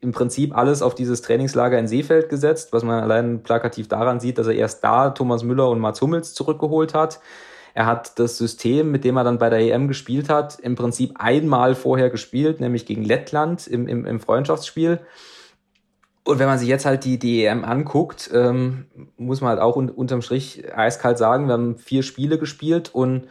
im 0.00 0.12
Prinzip 0.12 0.56
alles 0.56 0.82
auf 0.82 0.94
dieses 0.94 1.22
Trainingslager 1.22 1.78
in 1.78 1.88
Seefeld 1.88 2.28
gesetzt, 2.28 2.72
was 2.72 2.82
man 2.82 3.02
allein 3.02 3.42
plakativ 3.42 3.88
daran 3.88 4.20
sieht, 4.20 4.38
dass 4.38 4.46
er 4.46 4.54
erst 4.54 4.84
da 4.84 5.10
Thomas 5.10 5.42
Müller 5.42 5.68
und 5.68 5.80
Mats 5.80 6.00
Hummels 6.00 6.34
zurückgeholt 6.34 6.94
hat. 6.94 7.20
Er 7.76 7.84
hat 7.84 8.18
das 8.18 8.38
System, 8.38 8.90
mit 8.90 9.04
dem 9.04 9.18
er 9.18 9.24
dann 9.24 9.36
bei 9.36 9.50
der 9.50 9.58
EM 9.58 9.86
gespielt 9.86 10.30
hat, 10.30 10.58
im 10.58 10.76
Prinzip 10.76 11.12
einmal 11.18 11.74
vorher 11.74 12.08
gespielt, 12.08 12.58
nämlich 12.58 12.86
gegen 12.86 13.04
Lettland 13.04 13.66
im, 13.66 13.86
im, 13.86 14.06
im 14.06 14.18
Freundschaftsspiel. 14.18 15.00
Und 16.24 16.38
wenn 16.38 16.46
man 16.46 16.58
sich 16.58 16.68
jetzt 16.68 16.86
halt 16.86 17.04
die, 17.04 17.18
die 17.18 17.44
EM 17.44 17.66
anguckt, 17.66 18.30
ähm, 18.32 18.86
muss 19.18 19.42
man 19.42 19.50
halt 19.50 19.60
auch 19.60 19.76
un 19.76 19.90
unterm 19.90 20.22
Strich 20.22 20.64
eiskalt 20.74 21.18
sagen, 21.18 21.48
wir 21.48 21.52
haben 21.52 21.76
vier 21.76 22.02
Spiele 22.02 22.38
gespielt 22.38 22.94
und 22.94 23.28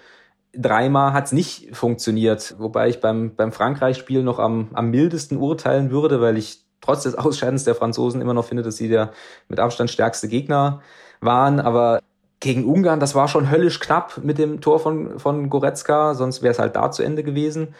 dreimal 0.53 1.13
hat's 1.13 1.31
nicht 1.31 1.75
funktioniert. 1.75 2.53
Wobei 2.60 2.89
ich 2.89 3.01
beim, 3.01 3.36
beim 3.36 3.51
Frankreich-Spiel 3.51 4.21
noch 4.21 4.38
am, 4.38 4.69
am 4.73 4.91
mildesten 4.91 5.39
urteilen 5.39 5.89
würde, 5.89 6.21
weil 6.21 6.38
ich 6.38 6.63
trotz 6.81 7.01
des 7.01 7.15
Ausscheidens 7.15 7.63
der 7.63 7.73
Franzosen 7.73 8.21
immer 8.21 8.36
noch 8.36 8.45
finde, 8.45 8.62
dass 8.62 8.77
sie 8.77 8.89
der 8.89 9.12
mit 9.49 9.60
Abstand 9.60 9.89
stärkste 9.89 10.27
Gegner 10.27 10.84
waren. 11.19 11.60
Aber 11.60 11.99
gegen 12.45 12.63
Ungarn, 12.63 12.99
das 12.99 13.15
war 13.15 13.27
schon 13.27 13.49
höllisch 13.49 13.79
knapp 13.79 14.19
mit 14.23 14.38
dem 14.38 14.62
Tor 14.62 14.79
von, 14.79 15.17
von 15.17 15.49
Goretzka, 15.49 16.13
sonst 16.13 16.43
wäre 16.43 16.51
es 16.51 16.60
halt 16.60 16.75
da 16.75 16.91
zu 16.91 17.01
Ende 17.01 17.23
gewesen. 17.23 17.73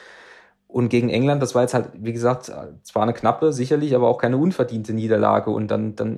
Und 0.68 0.90
gegen 0.90 1.10
England, 1.10 1.40
das 1.44 1.54
war 1.54 1.62
jetzt 1.62 1.76
halt, 1.76 1.90
wie 1.94 2.14
gesagt, 2.14 2.52
zwar 2.82 3.04
eine 3.04 3.14
knappe, 3.14 3.54
sicherlich, 3.54 3.96
aber 3.96 4.08
auch 4.08 4.18
keine 4.18 4.38
unverdiente 4.38 4.92
Niederlage. 4.94 5.52
Und 5.52 5.70
dann, 5.70 5.96
dann 5.96 6.18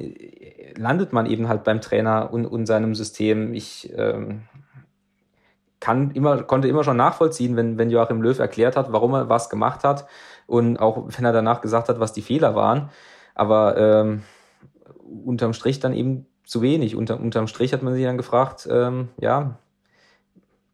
landet 0.78 1.12
man 1.12 1.26
eben 1.26 1.50
halt 1.50 1.66
beim 1.66 1.82
Trainer 1.82 2.30
und, 2.32 2.46
und 2.46 2.68
seinem 2.68 2.96
System. 2.96 3.54
Ich 3.54 3.94
ähm, 3.98 4.44
kann 5.82 6.12
immer, 6.12 6.42
konnte 6.44 6.70
immer 6.70 6.86
schon 6.86 6.96
nachvollziehen, 6.96 7.58
wenn, 7.58 7.78
wenn 7.78 7.90
Joachim 7.90 8.22
Löw 8.22 8.40
erklärt 8.40 8.78
hat, 8.78 8.94
warum 8.94 9.14
er 9.14 9.28
was 9.28 9.50
gemacht 9.50 9.84
hat 9.84 10.08
und 10.48 10.78
auch 10.78 11.04
wenn 11.06 11.26
er 11.26 11.34
danach 11.34 11.60
gesagt 11.60 11.90
hat, 11.90 12.00
was 12.00 12.14
die 12.14 12.22
Fehler 12.22 12.56
waren. 12.56 12.92
Aber 13.36 13.78
ähm, 13.78 14.24
unterm 15.26 15.52
Strich 15.52 15.82
dann 15.82 15.94
eben 15.94 16.28
zu 16.48 16.62
wenig. 16.62 16.96
Unter, 16.96 17.20
unterm 17.20 17.48
Strich 17.48 17.74
hat 17.74 17.84
man 17.84 17.94
sich 17.94 18.04
dann 18.04 18.18
gefragt, 18.18 18.68
ähm, 18.72 19.10
ja, 19.20 19.60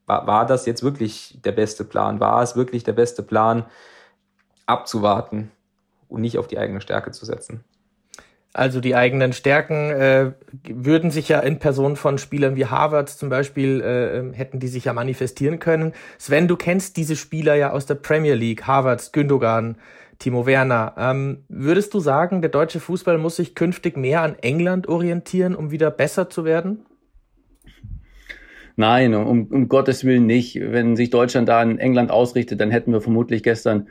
war, 0.06 0.28
war 0.28 0.46
das 0.46 0.66
jetzt 0.66 0.84
wirklich 0.84 1.40
der 1.44 1.52
beste 1.52 1.84
Plan? 1.84 2.20
War 2.20 2.42
es 2.42 2.56
wirklich 2.56 2.84
der 2.84 2.94
beste 2.94 3.24
Plan, 3.24 3.66
abzuwarten 4.66 5.52
und 6.08 6.22
nicht 6.22 6.38
auf 6.38 6.48
die 6.48 6.58
eigene 6.58 6.80
Stärke 6.80 7.12
zu 7.12 7.26
setzen? 7.26 7.64
Also 8.56 8.82
die 8.82 8.96
eigenen 8.96 9.34
Stärken 9.34 9.90
äh, 9.90 10.32
würden 10.70 11.10
sich 11.10 11.28
ja 11.28 11.40
in 11.40 11.58
Person 11.58 11.96
von 11.96 12.20
Spielern 12.20 12.56
wie 12.56 12.68
Harvard 12.68 13.10
zum 13.10 13.30
Beispiel, 13.30 13.82
äh, 13.82 14.20
ähm, 14.20 14.34
hätten 14.34 14.60
die 14.60 14.68
sich 14.68 14.86
ja 14.86 14.94
manifestieren 14.94 15.58
können. 15.58 15.94
Sven, 16.20 16.48
du 16.48 16.56
kennst 16.56 16.96
diese 16.98 17.16
Spieler 17.16 17.56
ja 17.56 17.72
aus 17.72 17.88
der 17.88 17.96
Premier 17.96 18.36
League, 18.36 18.68
Harvard, 18.68 19.12
Gündogan, 19.12 19.76
Timo 20.20 20.46
Werner. 20.46 20.94
Ähm, 20.98 21.44
würdest 21.50 21.94
du 21.94 22.00
sagen, 22.00 22.42
der 22.42 22.50
deutsche 22.50 22.80
Fußball 22.80 23.18
muss 23.18 23.36
sich 23.36 23.56
künftig 23.56 23.98
mehr 23.98 24.22
an 24.22 24.36
England 24.42 24.88
orientieren, 24.88 25.56
um 25.56 25.72
wieder 25.72 25.92
besser 25.92 26.30
zu 26.30 26.46
werden? 26.46 26.86
Nein, 28.76 29.14
um, 29.14 29.48
um 29.48 29.68
Gottes 29.68 30.04
Willen 30.04 30.26
nicht. 30.26 30.60
Wenn 30.60 30.96
sich 30.96 31.10
Deutschland 31.10 31.50
da 31.50 31.62
an 31.62 31.78
England 31.78 32.12
ausrichtet, 32.12 32.60
dann 32.60 32.72
hätten 32.72 32.92
wir 32.92 33.02
vermutlich 33.02 33.44
gestern 33.44 33.88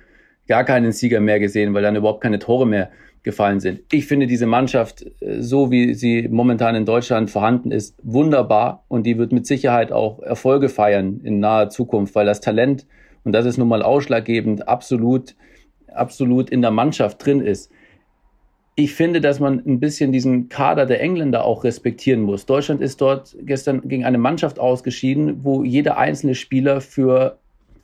gar 0.48 0.64
keinen 0.64 0.92
Sieger 0.92 1.20
mehr 1.20 1.38
gesehen, 1.38 1.72
weil 1.74 1.82
dann 1.82 1.96
überhaupt 1.96 2.20
keine 2.20 2.38
Tore 2.38 2.66
mehr 2.66 2.90
gefallen 3.22 3.60
sind. 3.60 3.82
Ich 3.92 4.06
finde 4.06 4.26
diese 4.26 4.46
Mannschaft, 4.46 5.04
äh, 5.20 5.40
so 5.40 5.70
wie 5.70 5.94
sie 5.94 6.28
momentan 6.28 6.74
in 6.74 6.84
Deutschland 6.84 7.30
vorhanden 7.30 7.70
ist, 7.70 7.96
wunderbar 8.02 8.84
und 8.88 9.06
die 9.06 9.18
wird 9.18 9.32
mit 9.32 9.46
Sicherheit 9.46 9.92
auch 9.92 10.20
Erfolge 10.20 10.68
feiern 10.68 11.20
in 11.22 11.38
naher 11.38 11.68
Zukunft, 11.68 12.14
weil 12.14 12.26
das 12.26 12.40
Talent, 12.40 12.86
und 13.22 13.32
das 13.32 13.46
ist 13.46 13.58
nun 13.58 13.68
mal 13.68 13.82
ausschlaggebend, 13.82 14.66
absolut 14.66 15.36
absolut 15.94 16.50
in 16.50 16.62
der 16.62 16.70
Mannschaft 16.70 17.24
drin 17.24 17.40
ist. 17.40 17.70
Ich 18.74 18.94
finde, 18.94 19.20
dass 19.20 19.38
man 19.38 19.62
ein 19.66 19.80
bisschen 19.80 20.12
diesen 20.12 20.48
Kader 20.48 20.86
der 20.86 21.00
Engländer 21.02 21.44
auch 21.44 21.62
respektieren 21.62 22.22
muss. 22.22 22.46
Deutschland 22.46 22.80
ist 22.80 23.00
dort 23.00 23.36
gestern 23.42 23.86
gegen 23.86 24.04
eine 24.04 24.18
Mannschaft 24.18 24.58
ausgeschieden, 24.58 25.44
wo 25.44 25.62
jeder 25.62 25.98
einzelne 25.98 26.34
Spieler 26.34 26.80
für 26.80 27.38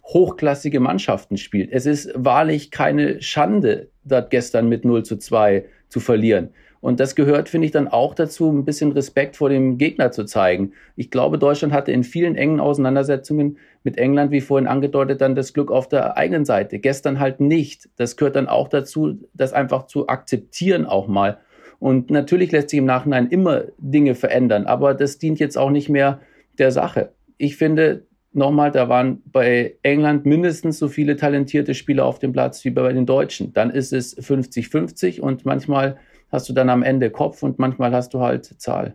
hochklassige 0.04 0.80
Mannschaften 0.80 1.36
spielt. 1.36 1.70
Es 1.72 1.84
ist 1.84 2.10
wahrlich 2.14 2.70
keine 2.70 3.20
Schande, 3.20 3.88
dort 4.04 4.30
gestern 4.30 4.68
mit 4.68 4.84
0 4.84 5.04
zu 5.04 5.18
2 5.18 5.66
zu 5.88 6.00
verlieren. 6.00 6.48
Und 6.80 7.00
das 7.00 7.14
gehört, 7.14 7.48
finde 7.48 7.66
ich, 7.66 7.72
dann 7.72 7.88
auch 7.88 8.14
dazu, 8.14 8.50
ein 8.50 8.64
bisschen 8.64 8.92
Respekt 8.92 9.36
vor 9.36 9.48
dem 9.48 9.78
Gegner 9.78 10.12
zu 10.12 10.24
zeigen. 10.24 10.72
Ich 10.96 11.10
glaube, 11.10 11.38
Deutschland 11.38 11.72
hatte 11.72 11.92
in 11.92 12.04
vielen 12.04 12.36
engen 12.36 12.60
Auseinandersetzungen 12.60 13.58
mit 13.82 13.98
England, 13.98 14.30
wie 14.30 14.40
vorhin 14.40 14.68
angedeutet, 14.68 15.20
dann 15.20 15.34
das 15.34 15.52
Glück 15.52 15.70
auf 15.70 15.88
der 15.88 16.16
eigenen 16.16 16.44
Seite. 16.44 16.78
Gestern 16.78 17.18
halt 17.18 17.40
nicht. 17.40 17.88
Das 17.96 18.16
gehört 18.16 18.36
dann 18.36 18.48
auch 18.48 18.68
dazu, 18.68 19.18
das 19.34 19.52
einfach 19.52 19.86
zu 19.86 20.08
akzeptieren 20.08 20.86
auch 20.86 21.08
mal. 21.08 21.38
Und 21.80 22.10
natürlich 22.10 22.52
lässt 22.52 22.70
sich 22.70 22.78
im 22.78 22.86
Nachhinein 22.86 23.28
immer 23.28 23.64
Dinge 23.78 24.14
verändern, 24.14 24.66
aber 24.66 24.94
das 24.94 25.18
dient 25.18 25.38
jetzt 25.38 25.56
auch 25.56 25.70
nicht 25.70 25.88
mehr 25.88 26.20
der 26.58 26.72
Sache. 26.72 27.12
Ich 27.36 27.56
finde, 27.56 28.04
nochmal, 28.32 28.70
da 28.72 28.88
waren 28.88 29.22
bei 29.26 29.76
England 29.82 30.26
mindestens 30.26 30.78
so 30.78 30.88
viele 30.88 31.16
talentierte 31.16 31.74
Spieler 31.74 32.04
auf 32.04 32.18
dem 32.18 32.32
Platz 32.32 32.64
wie 32.64 32.70
bei 32.70 32.92
den 32.92 33.06
Deutschen. 33.06 33.52
Dann 33.52 33.70
ist 33.70 33.92
es 33.92 34.16
50-50 34.18 35.20
und 35.20 35.44
manchmal 35.44 35.96
hast 36.30 36.48
du 36.48 36.52
dann 36.52 36.70
am 36.70 36.82
Ende 36.82 37.10
Kopf 37.10 37.42
und 37.42 37.58
manchmal 37.58 37.92
hast 37.92 38.14
du 38.14 38.20
halt 38.20 38.46
Zahl. 38.60 38.94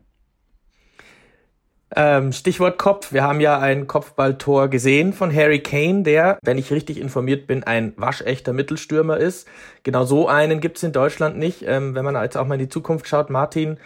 Ähm, 1.96 2.32
Stichwort 2.32 2.80
Kopf. 2.80 3.14
Wir 3.14 3.24
haben 3.24 3.40
ja 3.40 3.60
ein 3.60 3.86
Kopfballtor 3.86 4.68
gesehen 4.70 5.14
von 5.14 5.34
Harry 5.34 5.60
Kane, 5.60 6.02
der, 6.04 6.40
wenn 6.42 6.58
ich 6.58 6.72
richtig 6.72 7.00
informiert 7.00 7.46
bin, 7.46 7.64
ein 7.64 7.94
waschechter 7.98 8.52
Mittelstürmer 8.52 9.18
ist. 9.18 9.48
Genau 9.84 10.04
so 10.04 10.28
einen 10.28 10.60
gibt's 10.60 10.82
in 10.82 10.92
Deutschland 10.92 11.38
nicht. 11.38 11.64
Ähm, 11.68 11.94
wenn 11.94 12.04
man 12.04 12.16
jetzt 12.16 12.36
auch 12.36 12.48
mal 12.48 12.56
in 12.56 12.62
die 12.62 12.70
Zukunft 12.70 13.08
schaut, 13.08 13.30
Martin, 13.30 13.78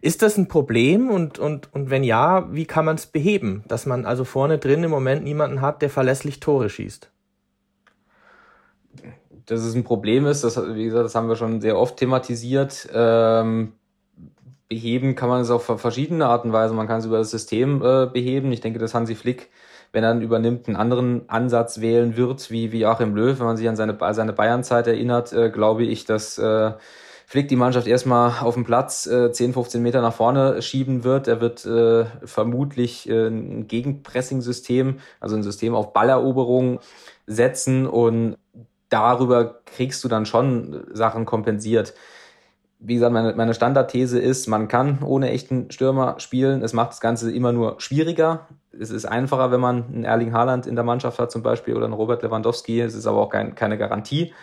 ist 0.00 0.22
das 0.22 0.36
ein 0.36 0.48
Problem 0.48 1.10
und, 1.10 1.38
und, 1.38 1.72
und 1.72 1.90
wenn 1.90 2.02
ja, 2.02 2.52
wie 2.52 2.64
kann 2.64 2.84
man 2.84 2.96
es 2.96 3.06
beheben, 3.06 3.62
dass 3.68 3.86
man 3.86 4.04
also 4.04 4.24
vorne 4.24 4.58
drin 4.58 4.82
im 4.82 4.90
Moment 4.90 5.22
niemanden 5.22 5.60
hat, 5.60 5.80
der 5.82 5.90
verlässlich 5.90 6.40
Tore 6.40 6.68
schießt? 6.68 7.12
Dass 9.46 9.60
es 9.60 9.74
ein 9.74 9.84
Problem 9.84 10.26
ist, 10.26 10.44
das, 10.44 10.56
wie 10.74 10.84
gesagt, 10.84 11.04
das 11.04 11.14
haben 11.14 11.28
wir 11.28 11.36
schon 11.36 11.60
sehr 11.60 11.78
oft 11.78 11.96
thematisiert. 11.96 12.88
Ähm, 12.92 13.72
beheben 14.68 15.14
kann 15.14 15.28
man 15.28 15.42
es 15.42 15.50
auf 15.50 15.64
verschiedene 15.64 16.26
Arten 16.26 16.48
und 16.48 16.54
Weise. 16.54 16.74
Man 16.74 16.86
kann 16.86 17.00
es 17.00 17.06
über 17.06 17.18
das 17.18 17.30
System 17.30 17.82
äh, 17.82 18.06
beheben. 18.06 18.52
Ich 18.52 18.60
denke, 18.60 18.78
dass 18.78 18.94
Hansi 18.94 19.14
Flick, 19.14 19.50
wenn 19.92 20.02
er 20.02 20.10
dann 20.10 20.22
übernimmt, 20.22 20.66
einen 20.66 20.76
anderen 20.76 21.28
Ansatz 21.28 21.80
wählen 21.80 22.16
wird, 22.16 22.50
wie, 22.50 22.72
wie 22.72 22.80
Joachim 22.80 23.14
Löw. 23.14 23.38
Wenn 23.38 23.46
man 23.46 23.56
sich 23.56 23.68
an 23.68 23.76
seine, 23.76 23.98
seine 24.12 24.32
Bayern-Zeit 24.32 24.86
erinnert, 24.86 25.32
äh, 25.32 25.50
glaube 25.50 25.84
ich, 25.84 26.06
dass 26.06 26.38
äh, 26.38 26.72
Flick 27.26 27.48
die 27.48 27.56
Mannschaft 27.56 27.86
erstmal 27.86 28.40
auf 28.42 28.54
dem 28.54 28.64
Platz 28.64 29.06
äh, 29.06 29.32
10, 29.32 29.54
15 29.54 29.82
Meter 29.82 30.02
nach 30.02 30.14
vorne 30.14 30.60
schieben 30.62 31.04
wird. 31.04 31.28
Er 31.28 31.40
wird 31.40 31.64
äh, 31.64 32.04
vermutlich 32.24 33.08
äh, 33.08 33.28
ein 33.28 33.68
Gegenpressing-System, 33.68 35.00
also 35.20 35.36
ein 35.36 35.42
System 35.42 35.74
auf 35.74 35.92
Balleroberung 35.92 36.80
setzen 37.26 37.86
und 37.86 38.36
darüber 38.92 39.62
kriegst 39.64 40.02
du 40.04 40.08
dann 40.08 40.26
schon 40.26 40.84
Sachen 40.92 41.24
kompensiert 41.24 41.94
wie 42.84 42.94
gesagt, 42.94 43.12
meine, 43.12 43.34
meine 43.34 43.54
Standardthese 43.54 44.18
ist, 44.18 44.48
man 44.48 44.66
kann 44.66 44.98
ohne 45.04 45.30
echten 45.30 45.70
Stürmer 45.70 46.18
spielen. 46.18 46.62
Es 46.62 46.72
macht 46.72 46.90
das 46.90 47.00
Ganze 47.00 47.32
immer 47.32 47.52
nur 47.52 47.80
schwieriger. 47.80 48.48
Es 48.78 48.90
ist 48.90 49.04
einfacher, 49.04 49.52
wenn 49.52 49.60
man 49.60 49.84
einen 49.84 50.04
Erling 50.04 50.32
Haaland 50.32 50.66
in 50.66 50.74
der 50.74 50.84
Mannschaft 50.84 51.18
hat 51.18 51.30
zum 51.30 51.42
Beispiel 51.42 51.76
oder 51.76 51.84
einen 51.84 51.94
Robert 51.94 52.22
Lewandowski. 52.22 52.80
Es 52.80 52.94
ist 52.94 53.06
aber 53.06 53.18
auch 53.18 53.28
kein, 53.28 53.54
keine 53.54 53.78
Garantie. 53.78 54.34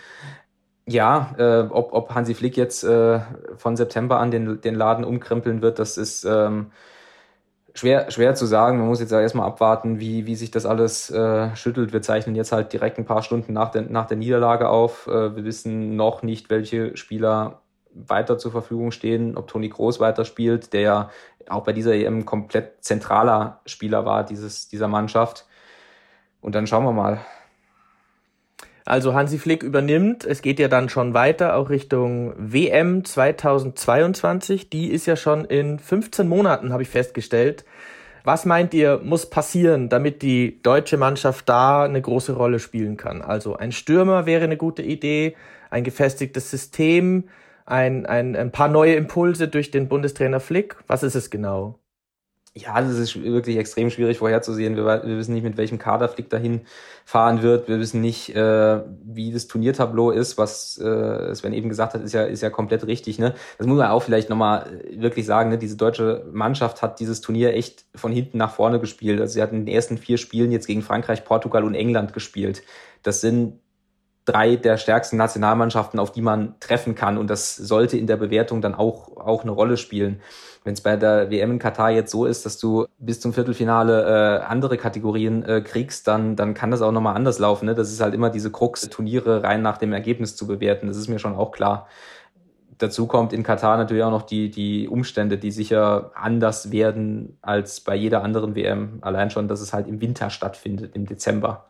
Ja, 0.87 1.35
äh, 1.37 1.67
ob, 1.69 1.93
ob 1.93 2.15
Hansi 2.15 2.33
Flick 2.33 2.55
jetzt 2.55 2.83
äh, 2.83 3.19
von 3.57 3.75
September 3.75 4.19
an 4.19 4.31
den, 4.31 4.61
den 4.61 4.75
Laden 4.75 5.03
umkrempeln 5.03 5.61
wird, 5.61 5.77
das 5.77 5.97
ist 5.97 6.23
ähm, 6.23 6.71
schwer, 7.73 8.11
schwer 8.11 8.35
zu 8.35 8.45
sagen. 8.45 8.77
Man 8.77 8.87
muss 8.87 8.99
jetzt 8.99 9.11
ja 9.11 9.21
erstmal 9.21 9.47
abwarten, 9.47 9.99
wie, 9.99 10.25
wie 10.25 10.35
sich 10.35 10.51
das 10.51 10.65
alles 10.65 11.09
äh, 11.09 11.55
schüttelt. 11.55 11.93
Wir 11.93 12.01
zeichnen 12.01 12.35
jetzt 12.35 12.51
halt 12.51 12.73
direkt 12.73 12.97
ein 12.97 13.05
paar 13.05 13.23
Stunden 13.23 13.53
nach 13.53 13.69
der, 13.69 13.83
nach 13.83 14.07
der 14.07 14.17
Niederlage 14.17 14.69
auf. 14.69 15.07
Äh, 15.07 15.35
wir 15.35 15.43
wissen 15.43 15.95
noch 15.95 16.23
nicht, 16.23 16.49
welche 16.49 16.95
Spieler 16.97 17.61
weiter 17.93 18.37
zur 18.37 18.51
Verfügung 18.51 18.91
stehen, 18.91 19.37
ob 19.37 19.47
Toni 19.47 19.69
Groß 19.69 19.99
weiterspielt, 19.99 20.73
der 20.73 20.81
ja 20.81 21.09
auch 21.47 21.63
bei 21.63 21.73
dieser 21.73 21.93
EM 21.93 22.25
komplett 22.25 22.83
zentraler 22.83 23.61
Spieler 23.65 24.05
war, 24.05 24.23
dieses, 24.23 24.67
dieser 24.69 24.87
Mannschaft. 24.87 25.47
Und 26.41 26.55
dann 26.55 26.67
schauen 26.67 26.83
wir 26.83 26.93
mal. 26.93 27.19
Also 28.89 29.13
Hansi 29.13 29.37
Flick 29.37 29.61
übernimmt, 29.61 30.25
es 30.25 30.41
geht 30.41 30.57
ja 30.57 30.67
dann 30.67 30.89
schon 30.89 31.13
weiter, 31.13 31.55
auch 31.55 31.69
Richtung 31.69 32.33
WM 32.39 33.05
2022. 33.05 34.71
Die 34.71 34.89
ist 34.89 35.05
ja 35.05 35.15
schon 35.15 35.45
in 35.45 35.77
15 35.77 36.27
Monaten, 36.27 36.73
habe 36.73 36.81
ich 36.81 36.89
festgestellt. 36.89 37.65
Was 38.23 38.45
meint 38.45 38.73
ihr, 38.73 38.99
muss 39.03 39.29
passieren, 39.29 39.89
damit 39.89 40.23
die 40.23 40.59
deutsche 40.63 40.97
Mannschaft 40.97 41.47
da 41.47 41.83
eine 41.83 42.01
große 42.01 42.33
Rolle 42.33 42.57
spielen 42.57 42.97
kann? 42.97 43.21
Also 43.21 43.55
ein 43.55 43.71
Stürmer 43.71 44.25
wäre 44.25 44.45
eine 44.45 44.57
gute 44.57 44.81
Idee, 44.81 45.35
ein 45.69 45.83
gefestigtes 45.83 46.49
System, 46.49 47.25
ein, 47.67 48.07
ein, 48.07 48.35
ein 48.35 48.51
paar 48.51 48.69
neue 48.69 48.95
Impulse 48.95 49.49
durch 49.49 49.69
den 49.69 49.87
Bundestrainer 49.87 50.39
Flick? 50.39 50.77
Was 50.87 51.03
ist 51.03 51.13
es 51.13 51.29
genau? 51.29 51.77
Ja, 52.55 52.81
das 52.81 52.97
ist 52.97 53.21
wirklich 53.21 53.57
extrem 53.57 53.91
schwierig 53.91 54.17
vorherzusehen. 54.17 54.75
Wir, 54.75 54.83
wir 54.85 55.17
wissen 55.17 55.33
nicht, 55.33 55.43
mit 55.43 55.55
welchem 55.55 55.77
Kader 55.77 56.09
Flick 56.09 56.29
dahin 56.29 56.61
fahren 57.05 57.43
wird. 57.43 57.67
Wir 57.67 57.79
wissen 57.79 58.01
nicht, 58.01 58.35
äh, 58.35 58.81
wie 59.03 59.31
das 59.31 59.47
Turniertableau 59.47 60.09
ist, 60.09 60.37
was 60.37 60.77
äh, 60.79 61.33
Sven 61.35 61.53
eben 61.53 61.69
gesagt 61.69 61.93
hat, 61.93 62.01
ist 62.01 62.13
ja, 62.13 62.23
ist 62.23 62.41
ja 62.41 62.49
komplett 62.49 62.87
richtig. 62.87 63.19
Ne? 63.19 63.35
Das 63.59 63.67
muss 63.67 63.77
man 63.77 63.89
auch 63.89 64.01
vielleicht 64.01 64.29
nochmal 64.29 64.81
wirklich 64.91 65.27
sagen. 65.27 65.51
Ne? 65.51 65.59
Diese 65.59 65.77
deutsche 65.77 66.25
Mannschaft 66.31 66.81
hat 66.81 66.99
dieses 66.99 67.21
Turnier 67.21 67.53
echt 67.53 67.85
von 67.93 68.11
hinten 68.11 68.39
nach 68.39 68.53
vorne 68.53 68.79
gespielt. 68.79 69.21
Also 69.21 69.35
sie 69.35 69.41
hat 69.43 69.51
in 69.51 69.65
den 69.65 69.73
ersten 69.73 69.99
vier 69.99 70.17
Spielen 70.17 70.51
jetzt 70.51 70.65
gegen 70.65 70.81
Frankreich, 70.81 71.23
Portugal 71.25 71.63
und 71.63 71.75
England 71.75 72.13
gespielt. 72.13 72.63
Das 73.03 73.21
sind 73.21 73.59
drei 74.31 74.55
der 74.55 74.77
stärksten 74.77 75.17
Nationalmannschaften, 75.17 75.99
auf 75.99 76.11
die 76.11 76.21
man 76.21 76.55
treffen 76.59 76.95
kann. 76.95 77.17
Und 77.17 77.29
das 77.29 77.55
sollte 77.55 77.97
in 77.97 78.07
der 78.07 78.17
Bewertung 78.17 78.61
dann 78.61 78.75
auch, 78.75 79.17
auch 79.17 79.43
eine 79.43 79.51
Rolle 79.51 79.77
spielen. 79.77 80.21
Wenn 80.63 80.73
es 80.73 80.81
bei 80.81 80.97
der 80.97 81.31
WM 81.31 81.51
in 81.51 81.59
Katar 81.59 81.89
jetzt 81.89 82.11
so 82.11 82.25
ist, 82.25 82.45
dass 82.45 82.57
du 82.57 82.85
bis 82.99 83.19
zum 83.19 83.33
Viertelfinale 83.33 84.41
äh, 84.41 84.43
andere 84.43 84.77
Kategorien 84.77 85.43
äh, 85.43 85.61
kriegst, 85.61 86.07
dann, 86.07 86.35
dann 86.35 86.53
kann 86.53 86.71
das 86.71 86.81
auch 86.81 86.91
nochmal 86.91 87.15
anders 87.15 87.39
laufen. 87.39 87.65
Ne? 87.65 87.75
Das 87.75 87.91
ist 87.91 88.01
halt 88.01 88.13
immer 88.13 88.29
diese 88.29 88.51
Krux, 88.51 88.81
Turniere 88.89 89.43
rein 89.43 89.61
nach 89.61 89.77
dem 89.77 89.93
Ergebnis 89.93 90.35
zu 90.35 90.47
bewerten. 90.47 90.87
Das 90.87 90.97
ist 90.97 91.07
mir 91.07 91.19
schon 91.19 91.35
auch 91.35 91.51
klar. 91.51 91.87
Dazu 92.77 93.07
kommt 93.07 93.33
in 93.33 93.43
Katar 93.43 93.77
natürlich 93.77 94.03
auch 94.03 94.11
noch 94.11 94.21
die, 94.21 94.51
die 94.51 94.87
Umstände, 94.87 95.37
die 95.37 95.51
sicher 95.51 96.11
anders 96.13 96.71
werden 96.71 97.37
als 97.41 97.81
bei 97.81 97.95
jeder 97.95 98.23
anderen 98.23 98.55
WM. 98.55 98.99
Allein 99.01 99.29
schon, 99.31 99.47
dass 99.47 99.61
es 99.61 99.73
halt 99.73 99.87
im 99.87 99.99
Winter 100.01 100.29
stattfindet, 100.29 100.95
im 100.95 101.05
Dezember. 101.05 101.65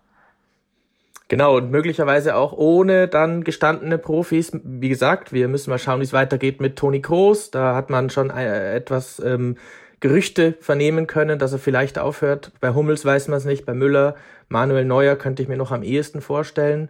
Genau, 1.30 1.58
und 1.58 1.70
möglicherweise 1.70 2.36
auch 2.36 2.54
ohne 2.54 3.08
dann 3.08 3.44
gestandene 3.44 4.00
Profis. 4.00 4.52
Wie 4.63 4.89
gesagt, 4.89 5.32
wir 5.32 5.48
müssen 5.48 5.70
mal 5.70 5.78
schauen, 5.78 6.00
wie 6.00 6.04
es 6.04 6.12
weitergeht 6.12 6.60
mit 6.60 6.76
Toni 6.76 7.02
Kroos. 7.02 7.52
Da 7.52 7.76
hat 7.76 7.92
man 7.92 8.10
schon 8.10 8.32
äh, 8.32 8.76
etwas 8.76 9.22
ähm, 9.24 9.56
Gerüchte 10.00 10.56
vernehmen 10.60 11.06
können, 11.06 11.38
dass 11.38 11.54
er 11.54 11.60
vielleicht 11.60 12.00
aufhört. 12.00 12.52
Bei 12.62 12.74
Hummels 12.74 13.06
weiß 13.06 13.28
man 13.28 13.38
es 13.38 13.46
nicht, 13.46 13.68
bei 13.68 13.76
Müller, 13.76 14.15
Manuel 14.48 14.86
Neuer 14.86 15.15
könnte 15.15 15.44
ich 15.44 15.48
mir 15.48 15.58
noch 15.58 15.72
am 15.72 15.84
ehesten 15.84 16.22
vorstellen. 16.22 16.89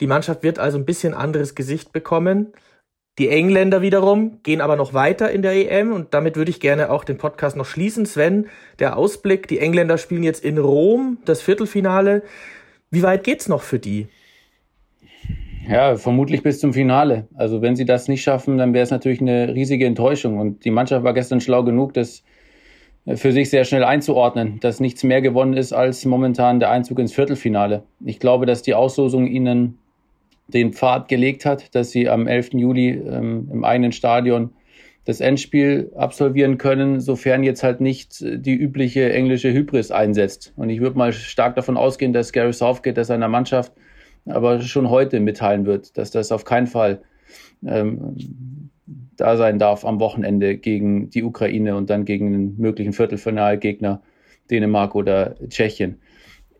Die 0.00 0.06
Mannschaft 0.06 0.44
wird 0.44 0.60
also 0.60 0.78
ein 0.78 0.84
bisschen 0.84 1.12
anderes 1.12 1.56
Gesicht 1.56 1.92
bekommen. 1.92 2.52
Die 3.18 3.30
Engländer 3.30 3.82
wiederum 3.82 4.42
gehen 4.44 4.60
aber 4.60 4.76
noch 4.76 4.94
weiter 4.94 5.30
in 5.32 5.42
der 5.42 5.54
EM 5.54 5.92
und 5.92 6.14
damit 6.14 6.36
würde 6.36 6.50
ich 6.50 6.60
gerne 6.60 6.88
auch 6.88 7.02
den 7.02 7.18
Podcast 7.18 7.56
noch 7.56 7.66
schließen. 7.66 8.06
Sven, 8.06 8.46
der 8.78 8.96
Ausblick, 8.96 9.48
die 9.48 9.58
Engländer 9.58 9.98
spielen 9.98 10.22
jetzt 10.22 10.44
in 10.44 10.56
Rom 10.58 11.18
das 11.24 11.42
Viertelfinale. 11.42 12.22
Wie 12.92 13.02
weit 13.02 13.24
geht's 13.24 13.48
noch 13.48 13.62
für 13.62 13.78
die? 13.78 14.06
Ja, 15.66 15.96
vermutlich 15.96 16.42
bis 16.42 16.60
zum 16.60 16.74
Finale. 16.74 17.26
Also 17.34 17.62
wenn 17.62 17.74
sie 17.74 17.86
das 17.86 18.06
nicht 18.06 18.22
schaffen, 18.22 18.58
dann 18.58 18.74
wäre 18.74 18.84
es 18.84 18.90
natürlich 18.90 19.22
eine 19.22 19.54
riesige 19.54 19.86
Enttäuschung. 19.86 20.38
Und 20.38 20.64
die 20.66 20.70
Mannschaft 20.70 21.02
war 21.02 21.14
gestern 21.14 21.40
schlau 21.40 21.64
genug, 21.64 21.94
das 21.94 22.22
für 23.06 23.32
sich 23.32 23.48
sehr 23.48 23.64
schnell 23.64 23.82
einzuordnen, 23.82 24.60
dass 24.60 24.78
nichts 24.78 25.04
mehr 25.04 25.22
gewonnen 25.22 25.54
ist 25.54 25.72
als 25.72 26.04
momentan 26.04 26.60
der 26.60 26.70
Einzug 26.70 26.98
ins 26.98 27.14
Viertelfinale. 27.14 27.82
Ich 28.04 28.20
glaube, 28.20 28.44
dass 28.44 28.62
die 28.62 28.74
Auslosung 28.74 29.26
ihnen 29.26 29.78
den 30.48 30.74
Pfad 30.74 31.08
gelegt 31.08 31.46
hat, 31.46 31.74
dass 31.74 31.90
sie 31.90 32.10
am 32.10 32.26
11. 32.26 32.52
Juli 32.52 32.90
ähm, 32.90 33.48
im 33.50 33.64
eigenen 33.64 33.92
Stadion 33.92 34.50
das 35.04 35.20
Endspiel 35.20 35.90
absolvieren 35.96 36.58
können, 36.58 37.00
sofern 37.00 37.42
jetzt 37.42 37.62
halt 37.62 37.80
nicht 37.80 38.20
die 38.20 38.54
übliche 38.54 39.12
englische 39.12 39.52
Hybris 39.52 39.90
einsetzt. 39.90 40.52
Und 40.56 40.70
ich 40.70 40.80
würde 40.80 40.96
mal 40.96 41.12
stark 41.12 41.56
davon 41.56 41.76
ausgehen, 41.76 42.12
dass 42.12 42.32
Gary 42.32 42.52
Southgate 42.52 42.96
das 42.96 43.08
seiner 43.08 43.28
Mannschaft 43.28 43.72
aber 44.26 44.60
schon 44.60 44.88
heute 44.88 45.18
mitteilen 45.18 45.66
wird, 45.66 45.98
dass 45.98 46.12
das 46.12 46.30
auf 46.30 46.44
keinen 46.44 46.68
Fall 46.68 47.02
ähm, 47.66 48.70
da 49.16 49.36
sein 49.36 49.58
darf 49.58 49.84
am 49.84 50.00
Wochenende 50.00 50.56
gegen 50.56 51.10
die 51.10 51.24
Ukraine 51.24 51.76
und 51.76 51.90
dann 51.90 52.04
gegen 52.04 52.26
einen 52.26 52.58
möglichen 52.58 52.92
Viertelfinalgegner 52.92 54.02
Dänemark 54.50 54.94
oder 54.94 55.34
Tschechien 55.48 55.98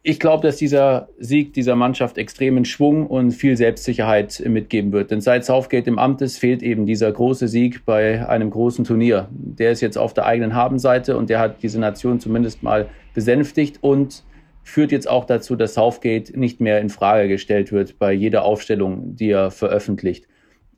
ich 0.04 0.18
glaube, 0.18 0.46
dass 0.46 0.56
dieser 0.56 1.08
Sieg 1.18 1.52
dieser 1.52 1.76
Mannschaft 1.76 2.18
extremen 2.18 2.64
Schwung 2.64 3.06
und 3.06 3.30
viel 3.30 3.56
Selbstsicherheit 3.56 4.42
mitgeben 4.44 4.90
wird. 4.90 5.12
Denn 5.12 5.20
seit 5.20 5.44
Southgate 5.44 5.86
im 5.86 5.98
Amt 5.98 6.22
ist, 6.22 6.38
fehlt 6.38 6.62
eben 6.62 6.86
dieser 6.86 7.12
große 7.12 7.46
Sieg 7.46 7.84
bei 7.84 8.28
einem 8.28 8.50
großen 8.50 8.84
Turnier. 8.84 9.28
Der 9.30 9.70
ist 9.70 9.80
jetzt 9.80 9.96
auf 9.96 10.12
der 10.12 10.26
eigenen 10.26 10.54
Habenseite 10.54 11.16
und 11.16 11.30
der 11.30 11.38
hat 11.38 11.62
diese 11.62 11.78
Nation 11.78 12.18
zumindest 12.18 12.64
mal 12.64 12.88
besänftigt 13.14 13.78
und 13.80 14.24
führt 14.64 14.90
jetzt 14.90 15.08
auch 15.08 15.24
dazu, 15.24 15.54
dass 15.54 15.74
Southgate 15.74 16.36
nicht 16.36 16.60
mehr 16.60 16.80
in 16.80 16.90
Frage 16.90 17.28
gestellt 17.28 17.70
wird 17.70 17.98
bei 18.00 18.12
jeder 18.12 18.44
Aufstellung, 18.44 19.14
die 19.14 19.30
er 19.30 19.52
veröffentlicht 19.52 20.26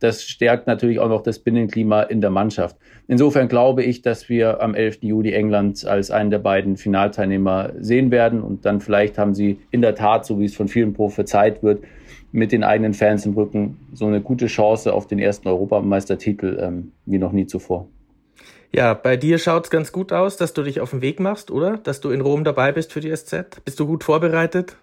das 0.01 0.25
stärkt 0.25 0.67
natürlich 0.67 0.99
auch 0.99 1.09
noch 1.09 1.23
das 1.23 1.39
Binnenklima 1.39 2.03
in 2.03 2.21
der 2.21 2.31
Mannschaft. 2.31 2.77
Insofern 3.07 3.49
glaube 3.49 3.83
ich, 3.83 4.03
dass 4.03 4.29
wir 4.29 4.63
am 4.63 4.75
11. 4.75 4.99
Juli 5.03 5.33
England 5.33 5.85
als 5.87 6.11
einen 6.11 6.31
der 6.31 6.39
beiden 6.39 6.77
Finalteilnehmer 6.77 7.73
sehen 7.79 8.11
werden 8.11 8.43
und 8.43 8.65
dann 8.65 8.81
vielleicht 8.81 9.19
haben 9.19 9.35
sie 9.35 9.59
in 9.71 9.83
der 9.83 9.95
Tat, 9.95 10.27
so 10.27 10.39
wie 10.39 10.45
es 10.45 10.55
von 10.55 10.69
vielen 10.69 10.93
prophezeit 10.93 11.63
wird, 11.63 11.85
mit 12.33 12.51
den 12.51 12.65
eigenen 12.65 12.95
Fans 12.95 13.25
im 13.27 13.35
Rücken 13.35 13.79
so 13.93 14.07
eine 14.07 14.21
gute 14.21 14.47
Chance 14.47 14.93
auf 14.93 15.07
den 15.07 15.19
ersten 15.19 15.49
Europameistertitel 15.49 16.59
ähm, 16.61 16.93
wie 17.07 17.19
noch 17.19 17.33
nie 17.33 17.47
zuvor. 17.47 17.89
Ja, 18.73 18.93
bei 18.93 19.17
dir 19.17 19.39
schaut 19.39 19.67
es 19.67 19.71
ganz 19.71 19.93
gut 19.93 20.13
aus, 20.13 20.37
dass 20.37 20.53
du 20.53 20.65
dich 20.65 20.81
auf 20.81 20.91
den 20.91 21.01
Weg 21.01 21.21
machst, 21.21 21.53
oder? 21.53 21.79
Dass 21.79 22.01
du 22.01 22.11
in 22.11 22.21
Rom 22.21 22.43
dabei 22.43 22.73
bist 22.73 22.93
für 22.93 23.01
die 23.01 23.15
SZ. 23.15 23.65
Bist 23.65 23.79
du 23.79 23.87
gut 23.87 24.03
vorbereitet? 24.03 24.77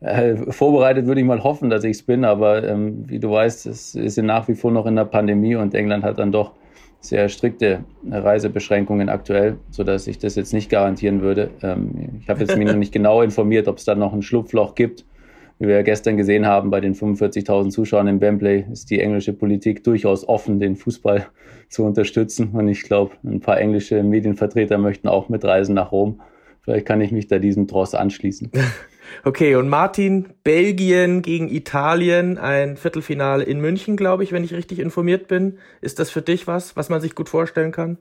Äh, 0.00 0.36
vorbereitet 0.52 1.06
würde 1.06 1.20
ich 1.20 1.26
mal 1.26 1.42
hoffen, 1.42 1.70
dass 1.70 1.82
ich 1.82 1.96
es 1.96 2.02
bin, 2.02 2.24
aber 2.24 2.62
ähm, 2.62 3.08
wie 3.08 3.18
du 3.18 3.30
weißt, 3.30 3.66
es 3.66 3.96
ist 3.96 4.16
ja 4.16 4.22
nach 4.22 4.46
wie 4.46 4.54
vor 4.54 4.70
noch 4.70 4.86
in 4.86 4.94
der 4.94 5.04
Pandemie 5.04 5.56
und 5.56 5.74
England 5.74 6.04
hat 6.04 6.18
dann 6.18 6.30
doch 6.30 6.52
sehr 7.00 7.28
strikte 7.28 7.84
Reisebeschränkungen 8.08 9.08
aktuell, 9.08 9.56
sodass 9.70 10.06
ich 10.06 10.18
das 10.18 10.34
jetzt 10.34 10.52
nicht 10.52 10.70
garantieren 10.70 11.20
würde. 11.20 11.50
Ähm, 11.62 12.20
ich 12.20 12.28
habe 12.28 12.40
jetzt 12.40 12.56
mich 12.56 12.66
noch 12.66 12.76
nicht 12.76 12.92
genau 12.98 13.22
informiert, 13.22 13.66
ob 13.68 13.78
es 13.78 13.84
da 13.84 13.94
noch 13.94 14.12
ein 14.12 14.22
Schlupfloch 14.22 14.74
gibt. 14.74 15.04
Wie 15.58 15.66
wir 15.66 15.74
ja 15.74 15.82
gestern 15.82 16.16
gesehen 16.16 16.46
haben, 16.46 16.70
bei 16.70 16.80
den 16.80 16.94
45.000 16.94 17.70
Zuschauern 17.70 18.06
im 18.06 18.20
Wembley 18.20 18.64
ist 18.70 18.90
die 18.90 19.00
englische 19.00 19.32
Politik 19.32 19.82
durchaus 19.82 20.26
offen, 20.28 20.60
den 20.60 20.76
Fußball 20.76 21.26
zu 21.68 21.84
unterstützen. 21.84 22.50
Und 22.52 22.68
ich 22.68 22.82
glaube, 22.82 23.12
ein 23.24 23.40
paar 23.40 23.58
englische 23.58 24.02
Medienvertreter 24.04 24.78
möchten 24.78 25.08
auch 25.08 25.28
mitreisen 25.28 25.74
nach 25.74 25.90
Rom. 25.90 26.20
Vielleicht 26.62 26.86
kann 26.86 27.00
ich 27.00 27.10
mich 27.10 27.26
da 27.26 27.40
diesem 27.40 27.66
Tross 27.66 27.94
anschließen. 27.94 28.52
Okay, 29.24 29.54
und 29.56 29.68
Martin, 29.68 30.34
Belgien 30.44 31.22
gegen 31.22 31.48
Italien, 31.48 32.38
ein 32.38 32.76
Viertelfinale 32.76 33.44
in 33.44 33.60
München, 33.60 33.96
glaube 33.96 34.24
ich, 34.24 34.32
wenn 34.32 34.44
ich 34.44 34.54
richtig 34.54 34.78
informiert 34.78 35.28
bin. 35.28 35.58
Ist 35.80 35.98
das 35.98 36.10
für 36.10 36.22
dich 36.22 36.46
was, 36.46 36.76
was 36.76 36.88
man 36.88 37.00
sich 37.00 37.14
gut 37.14 37.28
vorstellen 37.28 37.72
kann? 37.72 37.98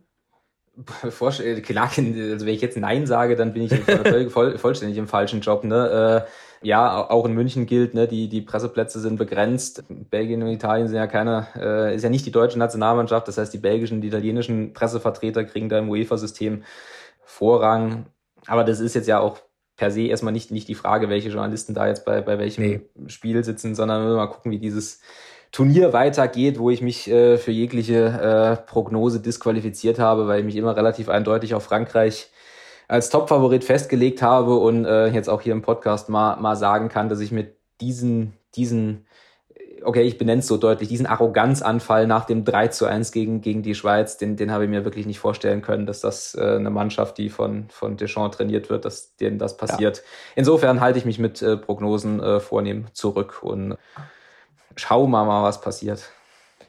Klar, 0.86 1.89
also 1.98 2.46
wenn 2.46 2.54
ich 2.54 2.62
jetzt 2.62 2.78
Nein 2.78 3.08
sage, 3.08 3.36
dann 3.36 3.54
bin 3.54 3.63
ich 3.63 4.32
voll, 4.32 4.58
vollständig 4.58 4.98
im 4.98 5.08
falschen 5.08 5.41
Job. 5.41 5.63
Ne? 5.63 6.26
Äh, 6.26 6.30
ja, 6.62 7.10
auch 7.10 7.26
in 7.26 7.34
München 7.34 7.65
gilt, 7.65 7.93
ne, 7.93 8.08
die, 8.08 8.30
die 8.30 8.41
Presseplätze 8.41 9.00
sind 9.00 9.17
begrenzt. 9.17 9.84
Belgien 10.10 10.41
und 10.41 10.50
Italien 10.50 10.88
sind 10.88 10.98
ja 10.98 11.08
keine, 11.08 11.48
äh, 11.56 11.96
ist 11.96 12.04
ja 12.04 12.10
nicht 12.10 12.26
die 12.26 12.32
deutsche 12.32 12.60
Nationalmannschaft. 12.60 13.28
Das 13.28 13.38
heißt, 13.38 13.54
die 13.54 13.60
belgischen, 13.60 14.02
die 14.02 14.08
italienischen 14.08 14.74
Pressevertreter 14.74 15.43
kriegen 15.46 15.70
da 15.70 15.78
im 15.80 15.89
UEFA-System 15.89 16.63
Vorrang. 17.24 18.08
Aber 18.48 18.63
das 18.63 18.80
ist 18.80 18.96
jetzt 18.96 19.08
ja 19.08 19.20
auch 19.20 19.39
per 19.78 19.92
se 19.92 20.08
erstmal 20.08 20.34
nicht, 20.34 20.52
nicht 20.52 20.68
die 20.68 20.76
Frage, 20.76 21.08
welche 21.08 21.30
Journalisten 21.30 21.74
da 21.74 21.88
jetzt 21.88 22.04
bei, 22.04 22.22
bei 22.22 22.38
welchem 22.40 22.63
nee. 22.63 22.82
Spiel 23.08 23.44
sitzen, 23.44 23.76
sondern 23.76 24.16
mal 24.16 24.28
gucken, 24.28 24.52
wie 24.52 24.60
dieses 24.60 25.00
Turnier 25.52 25.94
weitergeht, 25.94 26.60
wo 26.60 26.70
ich 26.70 26.82
mich 26.82 27.10
äh, 27.10 27.38
für 27.38 27.52
jegliche 27.52 28.06
äh, 28.06 28.70
Prognose 28.70 29.22
disqualifiziert 29.22 30.00
habe, 30.00 30.28
weil 30.28 30.40
ich 30.40 30.46
mich 30.46 30.56
immer 30.56 30.76
relativ 30.76 31.10
eindeutig 31.10 31.54
auf 31.54 31.63
Frankreich 31.63 32.30
als 32.88 33.10
Topfavorit 33.10 33.63
festgelegt 33.63 34.22
habe 34.22 34.56
und 34.56 34.86
äh, 34.86 35.08
jetzt 35.08 35.30
auch 35.30 35.42
hier 35.42 35.54
im 35.54 35.62
Podcast 35.62 36.10
mal, 36.10 36.38
mal 36.38 36.56
sagen 36.56 36.90
kann, 36.90 37.10
dass 37.10 37.20
ich 37.20 37.32
mit 37.32 37.56
diesen, 37.82 38.34
diesen 38.56 39.06
okay, 39.88 40.02
ich 40.02 40.17
benenne 40.17 40.39
es 40.39 40.47
so 40.47 40.58
deutlich, 40.58 40.89
diesen 40.89 41.06
Arroganzanfall 41.06 42.08
nach 42.08 42.26
dem 42.26 42.43
3 42.43 42.67
zu 42.67 42.86
1 42.86 43.13
gegen, 43.13 43.39
gegen 43.39 43.63
die 43.63 43.73
Schweiz, 43.73 44.17
den, 44.17 44.36
den 44.36 44.52
habe 44.52 44.65
ich 44.65 44.69
mir 44.69 44.84
wirklich 44.84 45.06
nicht 45.06 45.19
vorstellen 45.19 45.62
können, 45.62 45.86
dass 45.86 46.02
das 46.02 46.36
äh, 46.36 46.41
eine 46.41 46.69
Mannschaft, 46.69 47.17
die 47.17 47.30
von, 47.30 47.67
von 47.69 47.95
Deschamps 47.95 48.36
trainiert 48.36 48.69
wird, 48.69 48.84
dass 48.84 49.15
denen 49.15 49.39
das 49.39 49.56
passiert. 49.56 49.97
Ja. 49.97 50.04
Insofern 50.36 50.82
halte 50.82 51.00
ich 51.00 51.06
mich 51.06 51.19
mit 51.19 51.41
äh, 51.41 51.56
Prognosen 51.56 52.21
äh, 52.21 52.41
vornehm 52.41 52.88
zurück 52.91 53.41
und 53.41 53.78
schau 54.76 55.08
mal, 55.08 55.23
mal, 55.23 55.43
was 55.43 55.62
passiert. 55.62 56.12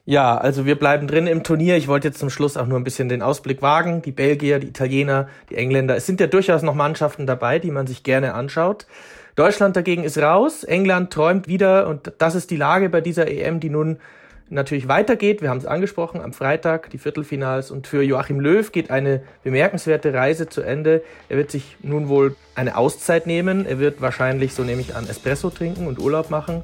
Ja, 0.09 0.39
also 0.39 0.65
wir 0.65 0.79
bleiben 0.79 1.07
drin 1.07 1.27
im 1.27 1.43
Turnier. 1.43 1.77
Ich 1.77 1.87
wollte 1.87 2.09
jetzt 2.09 2.19
zum 2.19 2.31
Schluss 2.31 2.57
auch 2.57 2.65
nur 2.65 2.81
ein 2.81 2.83
bisschen 2.85 3.11
den 3.11 3.21
Ausblick 3.21 3.61
wagen. 3.61 4.01
Die 4.01 4.11
Belgier, 4.11 4.59
die 4.59 4.69
Italiener, 4.69 5.29
die 5.51 5.57
Engländer. 5.57 5.97
Es 5.97 6.07
sind 6.07 6.19
ja 6.19 6.27
durchaus 6.27 6.63
noch 6.63 6.75
Mannschaften 6.75 7.27
dabei, 7.27 7.59
die 7.59 7.71
man 7.71 7.87
sich 7.87 8.05
gerne 8.05 8.33
anschaut. 8.33 8.87
Deutschland 9.37 9.77
dagegen 9.77 10.05
ist 10.05 10.17
raus. 10.17 10.65
England 10.65 11.13
träumt 11.13 11.47
wieder 11.47 11.89
und 11.89 12.11
das 12.17 12.35
ist 12.37 12.51
die 12.51 12.57
Lage 12.57 12.89
bei 12.89 13.03
dieser 13.03 13.29
EM, 13.29 13.61
die 13.61 13.69
nun 13.69 13.99
natürlich 14.49 14.89
weitergeht. 14.89 15.43
Wir 15.43 15.51
haben 15.51 15.59
es 15.59 15.67
angesprochen, 15.67 16.23
am 16.23 16.33
Freitag 16.33 16.89
die 16.89 16.97
Viertelfinals 16.97 17.71
und 17.71 17.87
für 17.87 18.01
Joachim 18.01 18.41
Löw 18.41 18.73
geht 18.73 18.91
eine 18.91 19.21
bemerkenswerte 19.45 20.15
Reise 20.15 20.49
zu 20.49 20.63
Ende. 20.63 21.03
Er 21.29 21.37
wird 21.37 21.51
sich 21.51 21.77
nun 21.83 22.09
wohl 22.09 22.35
eine 22.55 22.79
Auszeit 22.79 23.27
nehmen. 23.27 23.67
Er 23.67 23.79
wird 23.79 24.01
wahrscheinlich, 24.01 24.55
so 24.55 24.65
nehme 24.65 24.81
ich 24.81 24.97
an, 24.97 25.07
Espresso 25.07 25.51
trinken 25.51 25.87
und 25.87 25.99
Urlaub 25.99 26.31
machen 26.31 26.63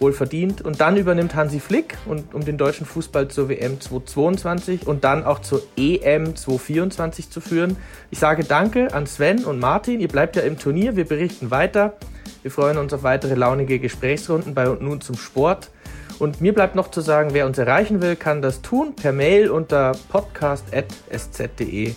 wohl 0.00 0.12
verdient. 0.12 0.62
Und 0.62 0.80
dann 0.80 0.96
übernimmt 0.96 1.34
Hansi 1.34 1.60
Flick, 1.60 1.96
und, 2.06 2.34
um 2.34 2.44
den 2.44 2.58
deutschen 2.58 2.86
Fußball 2.86 3.28
zur 3.28 3.48
WM 3.48 3.80
2022 3.80 4.86
und 4.86 5.04
dann 5.04 5.24
auch 5.24 5.38
zur 5.38 5.62
EM 5.76 6.34
2024 6.34 7.30
zu 7.30 7.40
führen. 7.40 7.76
Ich 8.10 8.18
sage 8.18 8.44
Danke 8.44 8.92
an 8.92 9.06
Sven 9.06 9.44
und 9.44 9.60
Martin. 9.60 10.00
Ihr 10.00 10.08
bleibt 10.08 10.36
ja 10.36 10.42
im 10.42 10.58
Turnier. 10.58 10.96
Wir 10.96 11.04
berichten 11.04 11.50
weiter. 11.50 11.94
Wir 12.42 12.50
freuen 12.50 12.78
uns 12.78 12.92
auf 12.92 13.02
weitere 13.02 13.34
launige 13.34 13.78
Gesprächsrunden 13.78 14.54
bei 14.54 14.68
und 14.68 14.80
nun 14.82 15.00
zum 15.00 15.16
Sport. 15.16 15.70
Und 16.18 16.40
mir 16.40 16.52
bleibt 16.54 16.74
noch 16.74 16.90
zu 16.90 17.00
sagen, 17.00 17.30
wer 17.32 17.46
uns 17.46 17.58
erreichen 17.58 18.02
will, 18.02 18.16
kann 18.16 18.42
das 18.42 18.60
tun 18.60 18.94
per 18.94 19.12
Mail 19.12 19.50
unter 19.50 19.92
podcast.sz.de. 20.08 21.94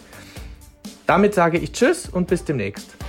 Damit 1.06 1.34
sage 1.34 1.58
ich 1.58 1.74
Tschüss 1.74 2.08
und 2.08 2.28
bis 2.28 2.46
demnächst. 2.46 3.03